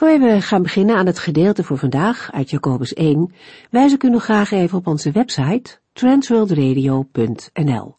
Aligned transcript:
Voor 0.00 0.18
we 0.18 0.40
gaan 0.40 0.62
beginnen 0.62 0.96
aan 0.96 1.06
het 1.06 1.18
gedeelte 1.18 1.64
voor 1.64 1.78
vandaag 1.78 2.32
uit 2.32 2.50
Jacobus 2.50 2.94
1, 2.94 3.32
wijs 3.70 3.92
ik 3.92 4.02
u 4.02 4.10
nog 4.10 4.24
graag 4.24 4.50
even 4.50 4.78
op 4.78 4.86
onze 4.86 5.10
website 5.10 5.78
transworldradio.nl. 5.92 7.96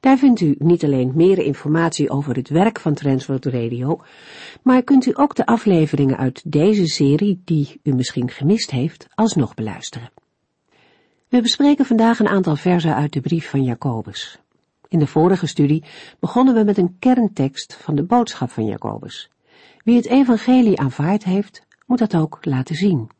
Daar 0.00 0.18
vindt 0.18 0.40
u 0.40 0.54
niet 0.58 0.84
alleen 0.84 1.12
meer 1.14 1.38
informatie 1.38 2.10
over 2.10 2.36
het 2.36 2.48
werk 2.48 2.80
van 2.80 2.94
Transworld 2.94 3.44
Radio, 3.44 4.00
maar 4.62 4.82
kunt 4.82 5.06
u 5.06 5.10
ook 5.14 5.34
de 5.34 5.46
afleveringen 5.46 6.16
uit 6.16 6.52
deze 6.52 6.86
serie, 6.86 7.42
die 7.44 7.80
u 7.82 7.94
misschien 7.94 8.30
gemist 8.30 8.70
heeft, 8.70 9.06
alsnog 9.14 9.54
beluisteren. 9.54 10.10
We 11.28 11.40
bespreken 11.40 11.84
vandaag 11.84 12.18
een 12.18 12.28
aantal 12.28 12.56
versen 12.56 12.94
uit 12.94 13.12
de 13.12 13.20
brief 13.20 13.50
van 13.50 13.62
Jacobus. 13.62 14.38
In 14.88 14.98
de 14.98 15.06
vorige 15.06 15.46
studie 15.46 15.84
begonnen 16.20 16.54
we 16.54 16.64
met 16.64 16.78
een 16.78 16.96
kerntekst 16.98 17.74
van 17.74 17.94
de 17.94 18.02
boodschap 18.02 18.50
van 18.50 18.64
Jacobus. 18.64 19.30
Wie 19.88 19.96
het 19.96 20.06
evangelie 20.06 20.78
aanvaard 20.80 21.24
heeft, 21.24 21.62
moet 21.86 21.98
dat 21.98 22.16
ook 22.16 22.38
laten 22.40 22.74
zien. 22.74 23.10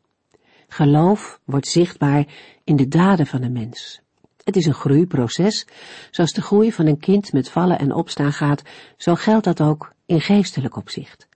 Geloof 0.67 1.39
wordt 1.43 1.67
zichtbaar 1.67 2.25
in 2.63 2.75
de 2.75 2.87
daden 2.87 3.27
van 3.27 3.41
de 3.41 3.49
mens. 3.49 4.01
Het 4.43 4.55
is 4.55 4.65
een 4.65 4.73
groeiproces. 4.73 5.67
Zoals 6.11 6.31
de 6.31 6.41
groei 6.41 6.71
van 6.71 6.85
een 6.85 6.99
kind 6.99 7.33
met 7.33 7.49
vallen 7.49 7.79
en 7.79 7.93
opstaan 7.93 8.33
gaat, 8.33 8.61
zo 8.97 9.15
geldt 9.15 9.43
dat 9.43 9.61
ook 9.61 9.93
in 10.05 10.21
geestelijk 10.21 10.75
opzicht. 10.75 11.27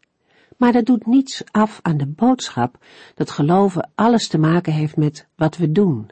Maar 0.57 0.71
dat 0.71 0.85
doet 0.85 1.05
niets 1.05 1.43
af 1.51 1.79
aan 1.81 1.97
de 1.97 2.07
boodschap 2.07 2.77
dat 3.15 3.31
geloven 3.31 3.89
alles 3.95 4.27
te 4.27 4.37
maken 4.37 4.73
heeft 4.73 4.97
met 4.97 5.27
wat 5.35 5.57
we 5.57 5.71
doen. 5.71 6.09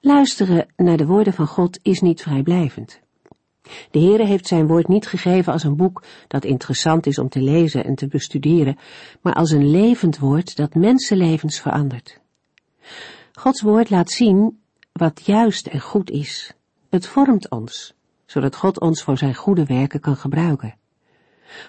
Luisteren 0.00 0.66
naar 0.76 0.96
de 0.96 1.06
woorden 1.06 1.32
van 1.32 1.46
God 1.46 1.78
is 1.82 2.00
niet 2.00 2.22
vrijblijvend. 2.22 3.00
De 3.90 3.98
Heere 3.98 4.24
heeft 4.24 4.46
zijn 4.46 4.66
woord 4.66 4.88
niet 4.88 5.06
gegeven 5.06 5.52
als 5.52 5.64
een 5.64 5.76
boek 5.76 6.02
dat 6.28 6.44
interessant 6.44 7.06
is 7.06 7.18
om 7.18 7.28
te 7.28 7.40
lezen 7.40 7.84
en 7.84 7.94
te 7.94 8.06
bestuderen, 8.06 8.78
maar 9.20 9.34
als 9.34 9.50
een 9.50 9.70
levend 9.70 10.18
woord 10.18 10.56
dat 10.56 10.74
mensenlevens 10.74 11.60
verandert. 11.60 12.20
Gods 13.32 13.62
woord 13.62 13.90
laat 13.90 14.10
zien 14.10 14.60
wat 14.92 15.26
juist 15.26 15.66
en 15.66 15.80
goed 15.80 16.10
is. 16.10 16.52
Het 16.90 17.06
vormt 17.06 17.50
ons, 17.50 17.94
zodat 18.26 18.56
God 18.56 18.80
ons 18.80 19.02
voor 19.02 19.18
zijn 19.18 19.34
goede 19.34 19.64
werken 19.64 20.00
kan 20.00 20.16
gebruiken. 20.16 20.74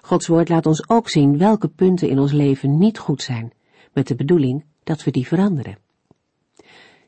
Gods 0.02 0.27
woord 0.27 0.50
laat 0.50 0.66
ons 0.66 0.89
ook 0.89 1.09
zien 1.09 1.38
welke 1.38 1.67
punten 1.67 2.09
in 2.09 2.20
ons 2.20 2.31
leven 2.31 2.77
niet 2.77 2.97
goed 2.97 3.22
zijn, 3.22 3.53
met 3.94 4.08
de 4.08 4.16
bedoeling 4.16 4.66
dat 4.83 5.03
we 5.03 5.11
die 5.11 5.27
veranderen. 5.27 5.77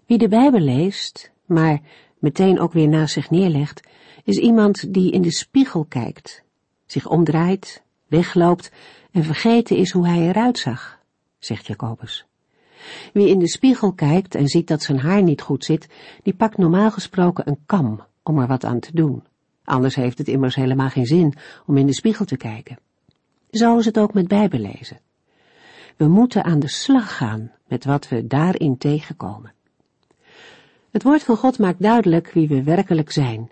Wie 0.06 0.18
de 0.18 0.28
Bijbel 0.28 0.60
leest, 0.60 1.32
maar 1.46 1.82
meteen 2.22 2.60
ook 2.60 2.74
weer 2.74 2.88
naast 2.88 3.14
zich 3.14 3.30
neerlegt, 3.30 3.88
is 4.24 4.38
iemand 4.38 4.94
die 4.94 5.12
in 5.12 5.22
de 5.22 5.32
spiegel 5.32 5.86
kijkt, 5.86 6.44
zich 6.86 7.08
omdraait, 7.08 7.84
wegloopt 8.08 8.72
en 9.12 9.24
vergeten 9.24 9.78
is 9.78 9.92
hoe 9.92 10.08
hij 10.08 10.28
eruit 10.28 10.58
zag, 10.60 11.00
zegt 11.40 11.68
Jacobus. 11.68 12.26
Wie 13.14 13.30
in 13.30 13.40
de 13.40 13.50
spiegel 13.50 13.94
kijkt 13.94 14.36
en 14.36 14.48
ziet 14.48 14.68
dat 14.68 14.82
zijn 14.82 15.00
haar 15.00 15.24
niet 15.24 15.42
goed 15.42 15.66
zit, 15.66 15.88
die 16.24 16.34
pakt 16.34 16.58
normaal 16.58 16.92
gesproken 16.92 17.48
een 17.48 17.60
kam 17.66 18.04
om 18.24 18.40
er 18.40 18.48
wat 18.48 18.66
aan 18.66 18.80
te 18.80 18.92
doen. 18.94 19.24
Anders 19.64 19.96
heeft 19.96 20.18
het 20.18 20.28
immers 20.28 20.56
helemaal 20.56 20.90
geen 20.90 21.06
zin 21.06 21.34
om 21.66 21.78
in 21.78 21.86
de 21.86 21.94
spiegel 21.94 22.26
te 22.26 22.38
kijken. 22.38 22.78
Zo 23.52 23.78
is 23.78 23.86
het 23.86 24.00
ook 24.00 24.14
met 24.14 24.28
bijbellezen. 24.28 25.00
We 25.98 26.08
moeten 26.08 26.44
aan 26.44 26.60
de 26.60 26.68
slag 26.68 27.18
gaan 27.18 27.52
met 27.68 27.86
wat 27.86 28.08
we 28.08 28.28
daarin 28.28 28.78
tegenkomen. 28.78 29.54
Het 30.92 31.04
woord 31.04 31.24
van 31.24 31.38
God 31.38 31.60
maakt 31.60 31.82
duidelijk 31.82 32.32
wie 32.32 32.48
we 32.48 32.64
werkelijk 32.64 33.12
zijn. 33.12 33.52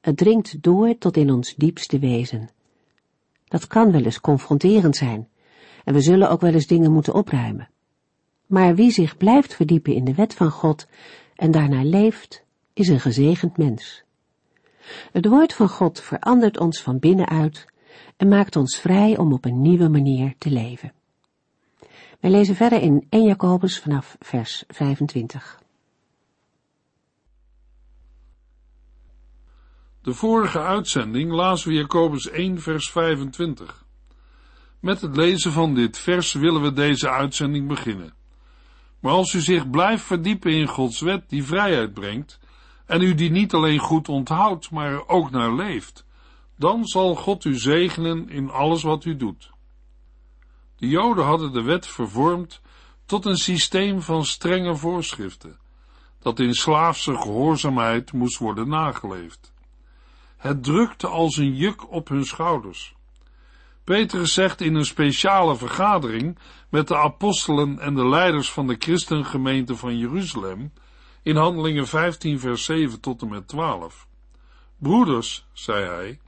Het 0.00 0.16
dringt 0.16 0.62
door 0.62 0.98
tot 0.98 1.16
in 1.16 1.30
ons 1.30 1.54
diepste 1.54 1.98
wezen. 1.98 2.48
Dat 3.44 3.66
kan 3.66 3.92
wel 3.92 4.02
eens 4.02 4.20
confronterend 4.20 4.96
zijn, 4.96 5.28
en 5.84 5.94
we 5.94 6.00
zullen 6.00 6.30
ook 6.30 6.40
wel 6.40 6.52
eens 6.52 6.66
dingen 6.66 6.92
moeten 6.92 7.14
opruimen. 7.14 7.68
Maar 8.46 8.74
wie 8.74 8.90
zich 8.90 9.16
blijft 9.16 9.54
verdiepen 9.54 9.94
in 9.94 10.04
de 10.04 10.14
wet 10.14 10.34
van 10.34 10.50
God 10.50 10.86
en 11.34 11.50
daarnaar 11.50 11.84
leeft, 11.84 12.44
is 12.72 12.88
een 12.88 13.00
gezegend 13.00 13.56
mens. 13.56 14.04
Het 15.12 15.26
woord 15.26 15.52
van 15.52 15.68
God 15.68 16.00
verandert 16.00 16.58
ons 16.58 16.82
van 16.82 16.98
binnenuit 16.98 17.66
en 18.16 18.28
maakt 18.28 18.56
ons 18.56 18.76
vrij 18.76 19.18
om 19.18 19.32
op 19.32 19.44
een 19.44 19.60
nieuwe 19.60 19.88
manier 19.88 20.34
te 20.38 20.50
leven. 20.50 20.92
Wij 22.20 22.30
lezen 22.30 22.54
verder 22.54 22.80
in 22.80 23.06
1 23.08 23.24
Jacobus 23.24 23.78
vanaf 23.78 24.16
vers 24.20 24.64
25. 24.68 25.61
De 30.02 30.14
vorige 30.14 30.60
uitzending 30.60 31.32
lazen 31.32 31.68
we 31.68 31.74
Jacobus 31.74 32.30
1 32.30 32.60
vers 32.60 32.90
25. 32.90 33.84
Met 34.80 35.00
het 35.00 35.16
lezen 35.16 35.52
van 35.52 35.74
dit 35.74 35.98
vers 35.98 36.32
willen 36.32 36.62
we 36.62 36.72
deze 36.72 37.10
uitzending 37.10 37.68
beginnen. 37.68 38.14
Maar 39.00 39.12
als 39.12 39.32
u 39.32 39.40
zich 39.40 39.70
blijft 39.70 40.04
verdiepen 40.04 40.52
in 40.52 40.66
Gods 40.66 41.00
wet 41.00 41.28
die 41.28 41.44
vrijheid 41.44 41.94
brengt, 41.94 42.40
en 42.86 43.02
u 43.02 43.14
die 43.14 43.30
niet 43.30 43.54
alleen 43.54 43.78
goed 43.78 44.08
onthoudt, 44.08 44.70
maar 44.70 44.92
er 44.92 45.08
ook 45.08 45.30
naar 45.30 45.54
leeft, 45.54 46.06
dan 46.56 46.86
zal 46.86 47.14
God 47.14 47.44
u 47.44 47.54
zegenen 47.54 48.28
in 48.28 48.50
alles 48.50 48.82
wat 48.82 49.04
u 49.04 49.16
doet. 49.16 49.50
De 50.76 50.88
Joden 50.88 51.24
hadden 51.24 51.52
de 51.52 51.62
wet 51.62 51.86
vervormd 51.86 52.60
tot 53.06 53.24
een 53.24 53.36
systeem 53.36 54.02
van 54.02 54.24
strenge 54.24 54.76
voorschriften, 54.76 55.58
dat 56.18 56.38
in 56.38 56.54
slaafse 56.54 57.16
gehoorzaamheid 57.16 58.12
moest 58.12 58.38
worden 58.38 58.68
nageleefd. 58.68 59.51
Het 60.42 60.64
drukte 60.64 61.06
als 61.06 61.36
een 61.36 61.54
juk 61.54 61.92
op 61.92 62.08
hun 62.08 62.24
schouders. 62.24 62.94
Petrus 63.84 64.32
zegt 64.32 64.60
in 64.60 64.74
een 64.74 64.84
speciale 64.84 65.56
vergadering 65.56 66.38
met 66.68 66.88
de 66.88 66.96
apostelen 66.96 67.78
en 67.78 67.94
de 67.94 68.08
leiders 68.08 68.52
van 68.52 68.66
de 68.66 68.76
christengemeente 68.78 69.76
van 69.76 69.98
Jeruzalem, 69.98 70.72
in 71.22 71.36
Handelingen 71.36 71.86
15 71.86 72.40
vers 72.40 72.64
7 72.64 73.00
tot 73.00 73.22
en 73.22 73.28
met 73.28 73.48
12. 73.48 74.06
Broeders, 74.78 75.46
zei 75.52 75.84
hij, 75.84 76.20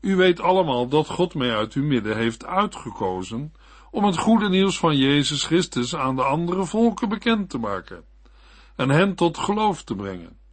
u 0.00 0.16
weet 0.16 0.40
allemaal 0.40 0.88
dat 0.88 1.06
God 1.06 1.34
mij 1.34 1.56
uit 1.56 1.72
uw 1.72 1.84
midden 1.84 2.16
heeft 2.16 2.46
uitgekozen 2.46 3.54
om 3.90 4.04
het 4.04 4.18
goede 4.18 4.48
nieuws 4.48 4.78
van 4.78 4.96
Jezus 4.96 5.44
Christus 5.44 5.96
aan 5.96 6.16
de 6.16 6.24
andere 6.24 6.64
volken 6.64 7.08
bekend 7.08 7.50
te 7.50 7.58
maken 7.58 8.04
en 8.76 8.88
hen 8.88 9.14
tot 9.14 9.38
geloof 9.38 9.82
te 9.82 9.94
brengen. 9.94 10.44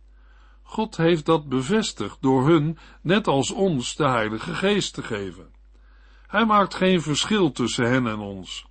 God 0.63 0.97
heeft 0.97 1.25
dat 1.25 1.49
bevestigd 1.49 2.17
door 2.21 2.47
hun, 2.47 2.77
net 3.01 3.27
als 3.27 3.51
ons, 3.51 3.95
de 3.95 4.07
Heilige 4.07 4.53
Geest 4.53 4.93
te 4.93 5.03
geven. 5.03 5.51
Hij 6.27 6.45
maakt 6.45 6.75
geen 6.75 7.01
verschil 7.01 7.51
tussen 7.51 7.91
hen 7.91 8.07
en 8.07 8.19
ons. 8.19 8.65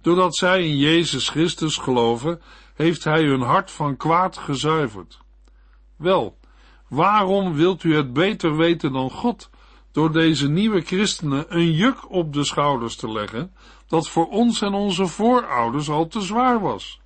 Doordat 0.00 0.36
zij 0.36 0.64
in 0.64 0.76
Jezus 0.76 1.28
Christus 1.28 1.76
geloven, 1.76 2.40
heeft 2.74 3.04
Hij 3.04 3.24
hun 3.24 3.40
hart 3.40 3.70
van 3.70 3.96
kwaad 3.96 4.38
gezuiverd. 4.38 5.20
Wel, 5.96 6.38
waarom 6.88 7.54
wilt 7.54 7.82
u 7.82 7.96
het 7.96 8.12
beter 8.12 8.56
weten 8.56 8.92
dan 8.92 9.10
God, 9.10 9.50
door 9.92 10.12
deze 10.12 10.48
nieuwe 10.48 10.80
christenen 10.80 11.44
een 11.48 11.72
juk 11.72 12.10
op 12.10 12.32
de 12.32 12.44
schouders 12.44 12.96
te 12.96 13.12
leggen, 13.12 13.54
dat 13.86 14.08
voor 14.08 14.28
ons 14.28 14.62
en 14.62 14.72
onze 14.72 15.06
voorouders 15.06 15.88
al 15.90 16.06
te 16.06 16.20
zwaar 16.20 16.60
was? 16.60 17.00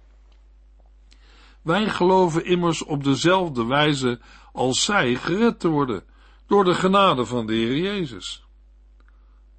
Wij 1.66 1.88
geloven 1.88 2.44
immers 2.44 2.84
op 2.84 3.04
dezelfde 3.04 3.64
wijze 3.64 4.20
als 4.52 4.84
zij 4.84 5.14
gered 5.14 5.60
te 5.60 5.68
worden, 5.68 6.04
door 6.46 6.64
de 6.64 6.74
genade 6.74 7.26
van 7.26 7.46
de 7.46 7.52
Heer 7.52 7.76
Jezus. 7.76 8.44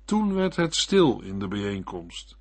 Toen 0.06 0.34
werd 0.34 0.56
het 0.56 0.76
stil 0.76 1.22
in 1.22 1.40
de 1.40 1.48
bijeenkomst. 1.48 2.38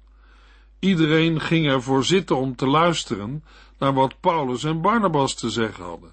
Iedereen 0.78 1.40
ging 1.40 1.66
ervoor 1.66 2.04
zitten 2.04 2.36
om 2.36 2.56
te 2.56 2.66
luisteren 2.66 3.44
naar 3.78 3.94
wat 3.94 4.20
Paulus 4.20 4.64
en 4.64 4.80
Barnabas 4.80 5.34
te 5.34 5.50
zeggen 5.50 5.84
hadden. 5.84 6.12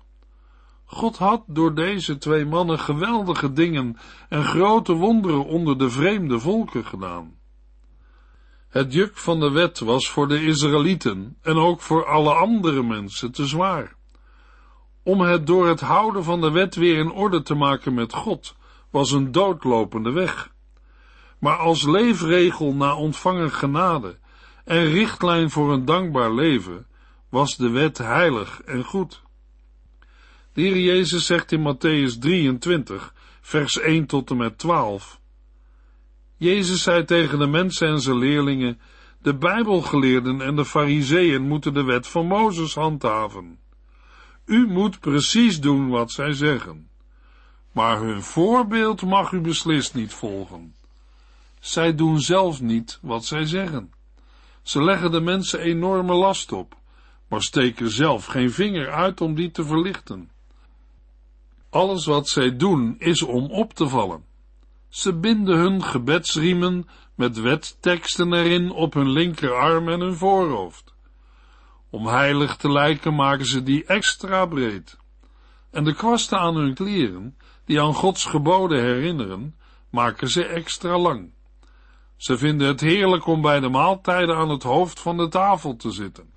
God 0.85 1.17
had 1.17 1.44
door 1.47 1.75
deze 1.75 2.17
twee 2.17 2.45
mannen 2.45 2.79
geweldige 2.79 3.53
dingen 3.53 3.97
en 4.29 4.44
grote 4.44 4.94
wonderen 4.94 5.45
onder 5.45 5.77
de 5.77 5.89
vreemde 5.89 6.39
volken 6.39 6.85
gedaan. 6.85 7.38
Het 8.73 8.93
juk 8.93 9.17
van 9.17 9.39
de 9.39 9.51
wet 9.51 9.79
was 9.79 10.09
voor 10.09 10.27
de 10.27 10.45
Israëlieten 10.45 11.37
en 11.41 11.57
ook 11.57 11.81
voor 11.81 12.05
alle 12.05 12.33
andere 12.33 12.83
mensen 12.83 13.31
te 13.31 13.45
zwaar. 13.45 13.95
Om 15.03 15.21
het 15.21 15.47
door 15.47 15.67
het 15.67 15.79
houden 15.79 16.23
van 16.23 16.41
de 16.41 16.51
wet 16.51 16.75
weer 16.75 16.97
in 16.97 17.11
orde 17.11 17.41
te 17.41 17.53
maken 17.53 17.93
met 17.93 18.13
God 18.13 18.55
was 18.89 19.11
een 19.11 19.31
doodlopende 19.31 20.11
weg. 20.11 20.51
Maar 21.39 21.57
als 21.57 21.83
leefregel 21.83 22.73
na 22.73 22.95
ontvangen 22.95 23.51
genade 23.51 24.17
en 24.65 24.85
richtlijn 24.85 25.49
voor 25.49 25.73
een 25.73 25.85
dankbaar 25.85 26.33
leven, 26.33 26.87
was 27.29 27.57
de 27.57 27.69
wet 27.69 27.97
heilig 27.97 28.61
en 28.61 28.83
goed. 28.83 29.21
De 30.53 30.61
Heer 30.61 30.77
Jezus 30.77 31.25
zegt 31.25 31.51
in 31.51 31.75
Matthäus 31.75 32.19
23, 32.19 33.13
vers 33.41 33.79
1 33.79 34.05
tot 34.05 34.29
en 34.29 34.37
met 34.37 34.57
12. 34.57 35.21
Jezus 36.44 36.84
zei 36.84 37.06
tegen 37.06 37.40
de 37.40 37.48
mensen 37.48 37.88
en 37.88 38.01
zijn 38.01 38.18
leerlingen, 38.18 38.80
de 39.22 39.36
Bijbelgeleerden 39.36 40.42
en 40.42 40.56
de 40.56 40.66
Fariseeën 40.66 41.42
moeten 41.42 41.74
de 41.74 41.84
wet 41.84 42.07
van 42.07 42.28
Mozes 42.28 42.75
handhaven. 42.75 43.60
U 44.45 44.68
moet 44.68 45.00
precies 45.00 45.60
doen 45.60 45.90
wat 45.90 46.12
zij 46.12 46.34
zeggen. 46.34 46.90
Maar 47.72 48.01
hun 48.01 48.22
voorbeeld 48.22 49.01
mag 49.01 49.31
u 49.31 49.40
beslist 49.40 49.94
niet 49.94 50.13
volgen. 50.13 50.75
Zij 51.60 51.95
doen 51.95 52.19
zelf 52.19 52.62
niet 52.62 53.00
wat 53.01 53.25
zij 53.25 53.45
zeggen. 53.45 53.92
Ze 54.62 54.84
leggen 54.84 55.12
de 55.12 55.22
mensen 55.22 55.60
enorme 55.60 56.13
last 56.13 56.51
op, 56.51 56.75
maar 57.28 57.42
steken 57.42 57.90
zelf 57.90 58.25
geen 58.25 58.51
vinger 58.51 58.92
uit 58.92 59.22
om 59.22 59.36
die 59.36 59.51
te 59.51 59.66
verlichten. 59.66 60.30
Alles 61.69 62.06
wat 62.06 62.30
zij 62.30 62.56
doen 62.56 62.95
is 63.00 63.22
om 63.22 63.51
op 63.51 63.74
te 63.74 63.88
vallen. 63.88 64.32
Ze 64.94 65.13
binden 65.13 65.57
hun 65.57 65.84
gebedsriemen 65.84 66.90
met 67.16 67.40
wetteksten 67.40 68.34
erin 68.34 68.72
op 68.72 68.94
hun 68.94 69.10
linkerarm 69.10 69.90
en 69.90 70.00
hun 70.00 70.16
voorhoofd. 70.16 70.94
Om 71.90 72.07
heilig 72.07 72.56
te 72.56 72.72
lijken 72.72 73.16
maken 73.16 73.45
ze 73.45 73.63
die 73.63 73.86
extra 73.86 74.45
breed. 74.45 74.98
En 75.72 75.84
de 75.84 75.94
kwasten 75.94 76.40
aan 76.40 76.56
hun 76.56 76.74
kleren, 76.74 77.38
die 77.66 77.81
aan 77.81 77.94
Gods 77.94 78.25
geboden 78.25 78.81
herinneren, 78.81 79.56
maken 79.90 80.30
ze 80.30 80.45
extra 80.45 80.98
lang. 80.98 81.34
Ze 82.18 82.38
vinden 82.38 82.68
het 82.68 82.81
heerlijk 82.81 83.25
om 83.25 83.42
bij 83.42 83.60
de 83.60 83.69
maaltijden 83.69 84.36
aan 84.36 84.50
het 84.50 84.63
hoofd 84.63 85.00
van 85.00 85.18
de 85.18 85.28
tafel 85.28 85.75
te 85.75 85.92
zitten. 85.92 86.30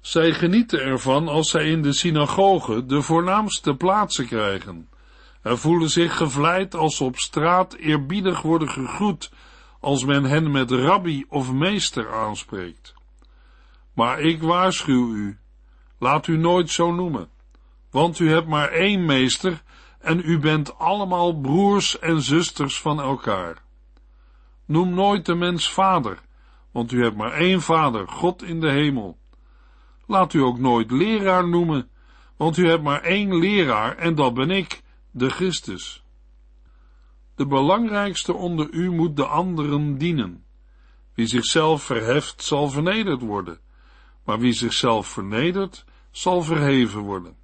Zij 0.00 0.32
genieten 0.32 0.80
ervan 0.80 1.28
als 1.28 1.50
zij 1.50 1.70
in 1.70 1.82
de 1.82 1.92
synagoge 1.92 2.86
de 2.86 3.02
voornaamste 3.02 3.74
plaatsen 3.76 4.26
krijgen 4.26 4.88
en 5.42 5.58
voelen 5.58 5.90
zich 5.90 6.16
gevleid 6.16 6.74
als 6.74 7.00
op 7.00 7.16
straat 7.16 7.74
eerbiedig 7.74 8.42
worden 8.42 8.68
gegroet 8.68 9.30
als 9.80 10.04
men 10.04 10.24
hen 10.24 10.50
met 10.50 10.70
rabbi 10.70 11.24
of 11.28 11.52
meester 11.52 12.12
aanspreekt. 12.12 12.94
Maar 13.92 14.20
ik 14.20 14.42
waarschuw 14.42 15.12
u, 15.12 15.38
laat 15.98 16.26
u 16.26 16.36
nooit 16.36 16.70
zo 16.70 16.92
noemen, 16.92 17.28
want 17.90 18.18
u 18.18 18.30
hebt 18.30 18.46
maar 18.46 18.68
één 18.68 19.04
meester 19.04 19.62
en 19.98 20.20
u 20.24 20.38
bent 20.38 20.78
allemaal 20.78 21.40
broers 21.40 21.98
en 21.98 22.22
zusters 22.22 22.80
van 22.80 23.00
elkaar. 23.00 23.62
Noem 24.64 24.94
nooit 24.94 25.26
de 25.26 25.34
mens 25.34 25.72
vader, 25.72 26.18
want 26.70 26.92
u 26.92 27.02
hebt 27.02 27.16
maar 27.16 27.32
één 27.32 27.60
vader, 27.60 28.08
God 28.08 28.42
in 28.42 28.60
de 28.60 28.70
hemel. 28.70 29.18
Laat 30.06 30.32
u 30.32 30.42
ook 30.42 30.58
nooit 30.58 30.90
leraar 30.90 31.48
noemen, 31.48 31.88
want 32.36 32.56
u 32.56 32.68
hebt 32.68 32.82
maar 32.82 33.02
één 33.02 33.38
leraar 33.38 33.96
en 33.96 34.14
dat 34.14 34.34
ben 34.34 34.50
ik, 34.50 34.82
de 35.18 35.30
Christus. 35.30 36.02
De 37.34 37.46
belangrijkste 37.46 38.32
onder 38.32 38.70
u 38.70 38.90
moet 38.90 39.16
de 39.16 39.26
anderen 39.26 39.98
dienen. 39.98 40.44
Wie 41.14 41.26
zichzelf 41.26 41.82
verheft, 41.82 42.42
zal 42.42 42.68
vernederd 42.68 43.20
worden, 43.20 43.58
maar 44.24 44.38
wie 44.38 44.52
zichzelf 44.52 45.06
vernedert, 45.06 45.84
zal 46.10 46.42
verheven 46.42 47.00
worden. 47.00 47.36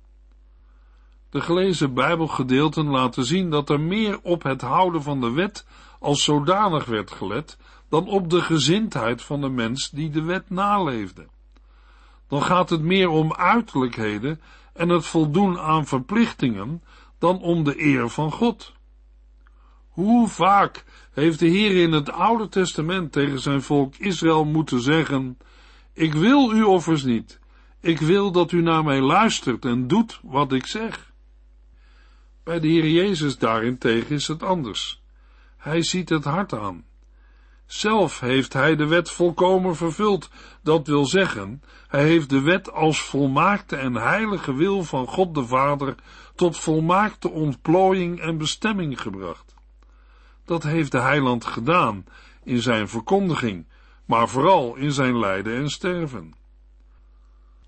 De 1.31 1.41
gelezen 1.41 1.95
Bijbelgedeelten 1.95 2.87
laten 2.87 3.25
zien 3.25 3.51
dat 3.51 3.71
er 3.71 3.81
meer 3.81 4.21
op 4.23 4.43
het 4.43 4.61
houden 4.61 5.03
van 5.03 5.21
de 5.21 5.31
wet 5.31 5.67
als 6.01 6.25
zodanig 6.25 6.85
werd 6.85 7.11
gelet 7.11 7.59
dan 7.89 8.09
op 8.09 8.31
de 8.31 8.41
gezindheid 8.43 9.23
van 9.23 9.41
de 9.41 9.49
mens 9.49 9.91
die 9.91 10.11
de 10.11 10.23
wet 10.23 10.51
naleefde. 10.51 11.27
Dan 12.29 12.43
gaat 12.43 12.71
het 12.71 12.83
meer 12.83 13.09
om 13.09 13.35
uiterlijkheden 13.35 14.41
en 14.73 14.89
het 14.89 15.07
voldoen 15.07 15.59
aan 15.59 15.87
verplichtingen 15.87 16.83
dan 17.25 17.41
om 17.41 17.65
de 17.65 17.83
eer 17.83 18.09
van 18.09 18.33
God. 18.33 18.73
Hoe 19.89 20.29
vaak 20.29 20.85
heeft 21.13 21.39
de 21.39 21.47
Heer 21.47 21.83
in 21.83 21.93
het 21.93 22.11
Oude 22.11 22.49
Testament 22.49 23.13
tegen 23.13 23.41
zijn 23.41 23.63
volk 23.63 23.97
Israël 23.97 24.45
moeten 24.45 24.81
zeggen: 24.81 25.39
Ik 25.93 26.13
wil 26.13 26.51
uw 26.51 26.67
offers 26.67 27.03
niet. 27.03 27.39
Ik 27.81 27.99
wil 27.99 28.33
dat 28.33 28.53
u 28.53 28.63
naar 28.63 28.85
mij 28.85 29.01
luistert 29.01 29.65
en 29.65 29.87
doet 29.87 30.21
wat 30.23 30.53
ik 30.53 30.67
zeg. 30.67 31.13
Bij 32.43 32.61
de 32.61 32.69
Heer 32.69 32.89
Jezus 32.89 33.39
daarentegen 33.39 34.15
is 34.15 34.29
het 34.29 34.43
anders. 34.43 35.03
Hij 35.57 35.83
ziet 35.83 36.09
het 36.09 36.25
hart 36.25 36.53
aan. 36.53 36.85
Zelf 37.67 38.21
heeft 38.21 38.53
hij 38.53 38.77
de 38.77 38.87
wet 38.87 39.11
volkomen 39.11 39.77
vervuld, 39.77 40.31
dat 40.63 40.87
wil 40.87 41.07
zeggen, 41.07 41.63
hij 41.89 42.05
heeft 42.05 42.31
de 42.31 42.41
wet 42.41 42.73
als 42.73 43.01
volmaakte 43.01 43.77
en 43.77 43.95
heilige 43.95 44.55
wil 44.55 44.83
van 44.83 45.07
God 45.07 45.35
de 45.35 45.47
Vader 45.47 45.95
tot 46.35 46.59
volmaakte 46.59 47.31
ontplooiing 47.31 48.21
en 48.21 48.39
bestemming 48.39 49.01
gebracht. 49.01 49.55
Dat 50.45 50.63
heeft 50.63 50.93
de 50.93 51.01
heiland 51.01 51.45
gedaan 51.45 52.05
in 52.43 52.63
zijn 52.63 52.89
verkondiging, 52.89 53.67
maar 54.05 54.29
vooral 54.29 54.77
in 54.77 54.93
zijn 54.93 55.19
lijden 55.19 55.57
en 55.57 55.71
sterven. 55.71 56.35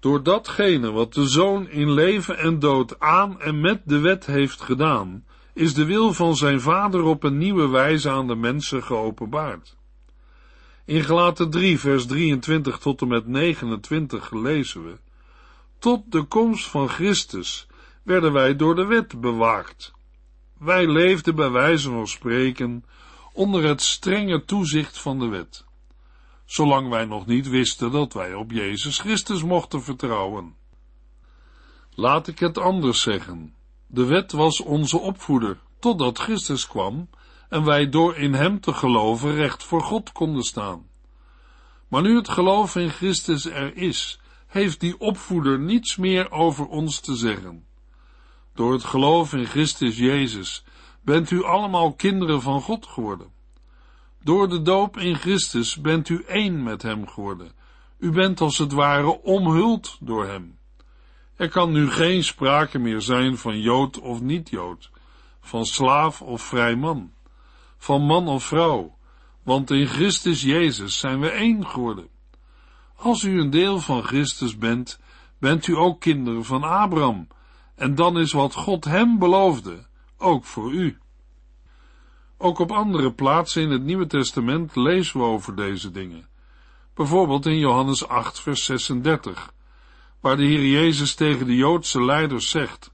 Door 0.01 0.23
datgene 0.23 0.91
wat 0.91 1.15
de 1.15 1.29
Zoon 1.29 1.69
in 1.69 1.91
leven 1.91 2.39
en 2.39 2.59
dood 2.59 3.01
aan 3.01 3.41
en 3.41 3.61
met 3.61 3.81
de 3.85 3.99
wet 3.99 4.27
heeft 4.27 4.61
gedaan, 4.61 5.25
is 5.55 5.75
de 5.75 5.85
wil 5.85 6.13
van 6.13 6.37
zijn 6.37 6.61
Vader 6.61 7.03
op 7.03 7.23
een 7.23 7.39
nieuwe 7.39 7.69
wijze 7.69 8.11
aan 8.11 8.27
de 8.27 8.35
mensen 8.35 8.83
geopenbaard. 8.83 9.77
In 10.87 11.05
Gelaten 11.05 11.51
3, 11.51 11.79
vers 11.79 12.07
23 12.07 12.79
tot 12.79 13.01
en 13.01 13.09
met 13.09 13.27
29 13.27 14.31
lezen 14.31 14.85
we: 14.85 14.99
Tot 15.79 16.13
de 16.13 16.23
komst 16.23 16.67
van 16.67 16.89
Christus 16.89 17.67
werden 18.03 18.33
wij 18.33 18.57
door 18.57 18.75
de 18.75 18.85
wet 18.85 19.21
bewaakt. 19.21 19.93
Wij 20.59 20.87
leefden 20.87 21.35
bij 21.35 21.51
wijze 21.51 21.91
van 21.91 22.07
spreken 22.07 22.85
onder 23.33 23.65
het 23.65 23.83
strenge 23.83 24.45
toezicht 24.45 24.99
van 24.99 25.19
de 25.19 25.27
wet, 25.27 25.65
zolang 26.45 26.89
wij 26.89 27.05
nog 27.05 27.27
niet 27.27 27.49
wisten 27.49 27.91
dat 27.91 28.13
wij 28.13 28.35
op 28.35 28.51
Jezus 28.51 28.99
Christus 28.99 29.43
mochten 29.43 29.83
vertrouwen. 29.83 30.55
Laat 31.95 32.29
ik 32.29 32.39
het 32.39 32.59
anders 32.59 33.01
zeggen. 33.01 33.55
De 33.87 34.05
wet 34.05 34.33
was 34.33 34.61
onze 34.61 34.99
opvoeder, 34.99 35.59
totdat 35.79 36.19
Christus 36.19 36.67
kwam 36.67 37.09
en 37.49 37.65
wij 37.65 37.89
door 37.89 38.17
in 38.17 38.35
hem 38.35 38.61
te 38.61 38.73
geloven 38.73 39.35
recht 39.35 39.63
voor 39.63 39.83
God 39.83 40.13
konden 40.13 40.43
staan. 40.43 40.87
Maar 41.89 42.03
nu 42.03 42.17
het 42.17 42.29
geloof 42.29 42.77
in 42.77 42.91
Christus 42.91 43.47
er 43.47 43.77
is, 43.77 44.21
heeft 44.47 44.81
die 44.81 44.99
opvoeder 44.99 45.59
niets 45.59 45.97
meer 45.97 46.31
over 46.31 46.67
ons 46.67 47.01
te 47.01 47.17
zeggen. 47.17 47.65
Door 48.55 48.73
het 48.73 48.85
geloof 48.85 49.33
in 49.33 49.47
Christus 49.47 49.97
Jezus 49.97 50.65
bent 51.03 51.31
u 51.31 51.45
allemaal 51.45 51.93
kinderen 51.93 52.43
van 52.43 52.61
God 52.61 52.87
geworden. 52.87 53.35
Door 54.23 54.49
de 54.49 54.63
doop 54.63 54.97
in 54.97 55.17
Christus 55.17 55.81
bent 55.81 56.09
u 56.09 56.25
één 56.27 56.63
met 56.63 56.83
Hem 56.83 57.09
geworden. 57.09 57.53
U 57.99 58.11
bent 58.11 58.41
als 58.41 58.59
het 58.59 58.73
ware 58.73 59.23
omhuld 59.23 59.97
door 60.01 60.27
Hem. 60.27 60.59
Er 61.37 61.49
kan 61.49 61.73
nu 61.73 61.91
geen 61.91 62.25
sprake 62.25 62.79
meer 62.79 63.01
zijn 63.01 63.39
van 63.39 63.61
Jood 63.61 64.01
of 64.01 64.21
niet-Jood, 64.21 64.91
van 65.41 65.65
slaaf 65.65 66.23
of 66.23 66.43
vrij 66.43 66.77
man, 66.77 67.13
van 67.87 68.03
man 68.03 68.29
of 68.29 68.45
vrouw, 68.45 68.97
want 69.43 69.71
in 69.71 69.87
Christus 69.87 70.43
Jezus 70.43 70.99
zijn 70.99 71.21
we 71.21 71.31
één 71.31 71.67
geworden. 71.67 72.09
Als 72.97 73.23
u 73.23 73.41
een 73.41 73.51
deel 73.51 73.81
van 73.81 74.03
Christus 74.03 74.59
bent, 74.59 75.01
bent 75.39 75.67
u 75.67 75.77
ook 75.77 76.01
kinderen 76.01 76.45
van 76.45 76.63
Abraham, 76.63 77.29
en 77.75 77.95
dan 77.95 78.19
is 78.19 78.33
wat 78.33 78.55
God 78.55 78.85
hem 78.85 79.19
beloofde 79.19 79.87
ook 80.19 80.45
voor 80.45 80.73
u. 80.73 80.99
Ook 82.39 82.59
op 82.59 82.73
andere 82.73 83.13
plaatsen 83.13 83.63
in 83.63 83.71
het 83.71 83.83
Nieuwe 83.83 84.07
Testament 84.07 84.77
lezen 84.77 85.21
we 85.21 85.27
over 85.27 85.57
deze 85.57 85.91
dingen. 85.91 86.29
Bijvoorbeeld 86.95 87.47
in 87.47 87.59
Johannes 87.59 88.09
8, 88.09 88.41
vers 88.41 88.65
36, 88.65 89.53
waar 90.21 90.37
de 90.37 90.45
Heer 90.45 90.67
Jezus 90.67 91.15
tegen 91.15 91.47
de 91.47 91.57
Joodse 91.57 92.05
leiders 92.05 92.51
zegt: 92.51 92.93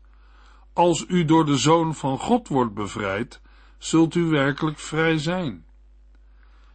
Als 0.72 1.04
u 1.08 1.24
door 1.24 1.46
de 1.46 1.56
Zoon 1.56 1.94
van 1.94 2.18
God 2.18 2.48
wordt 2.48 2.74
bevrijd, 2.74 3.40
zult 3.84 4.14
u 4.14 4.24
werkelijk 4.24 4.78
vrij 4.78 5.18
zijn. 5.18 5.64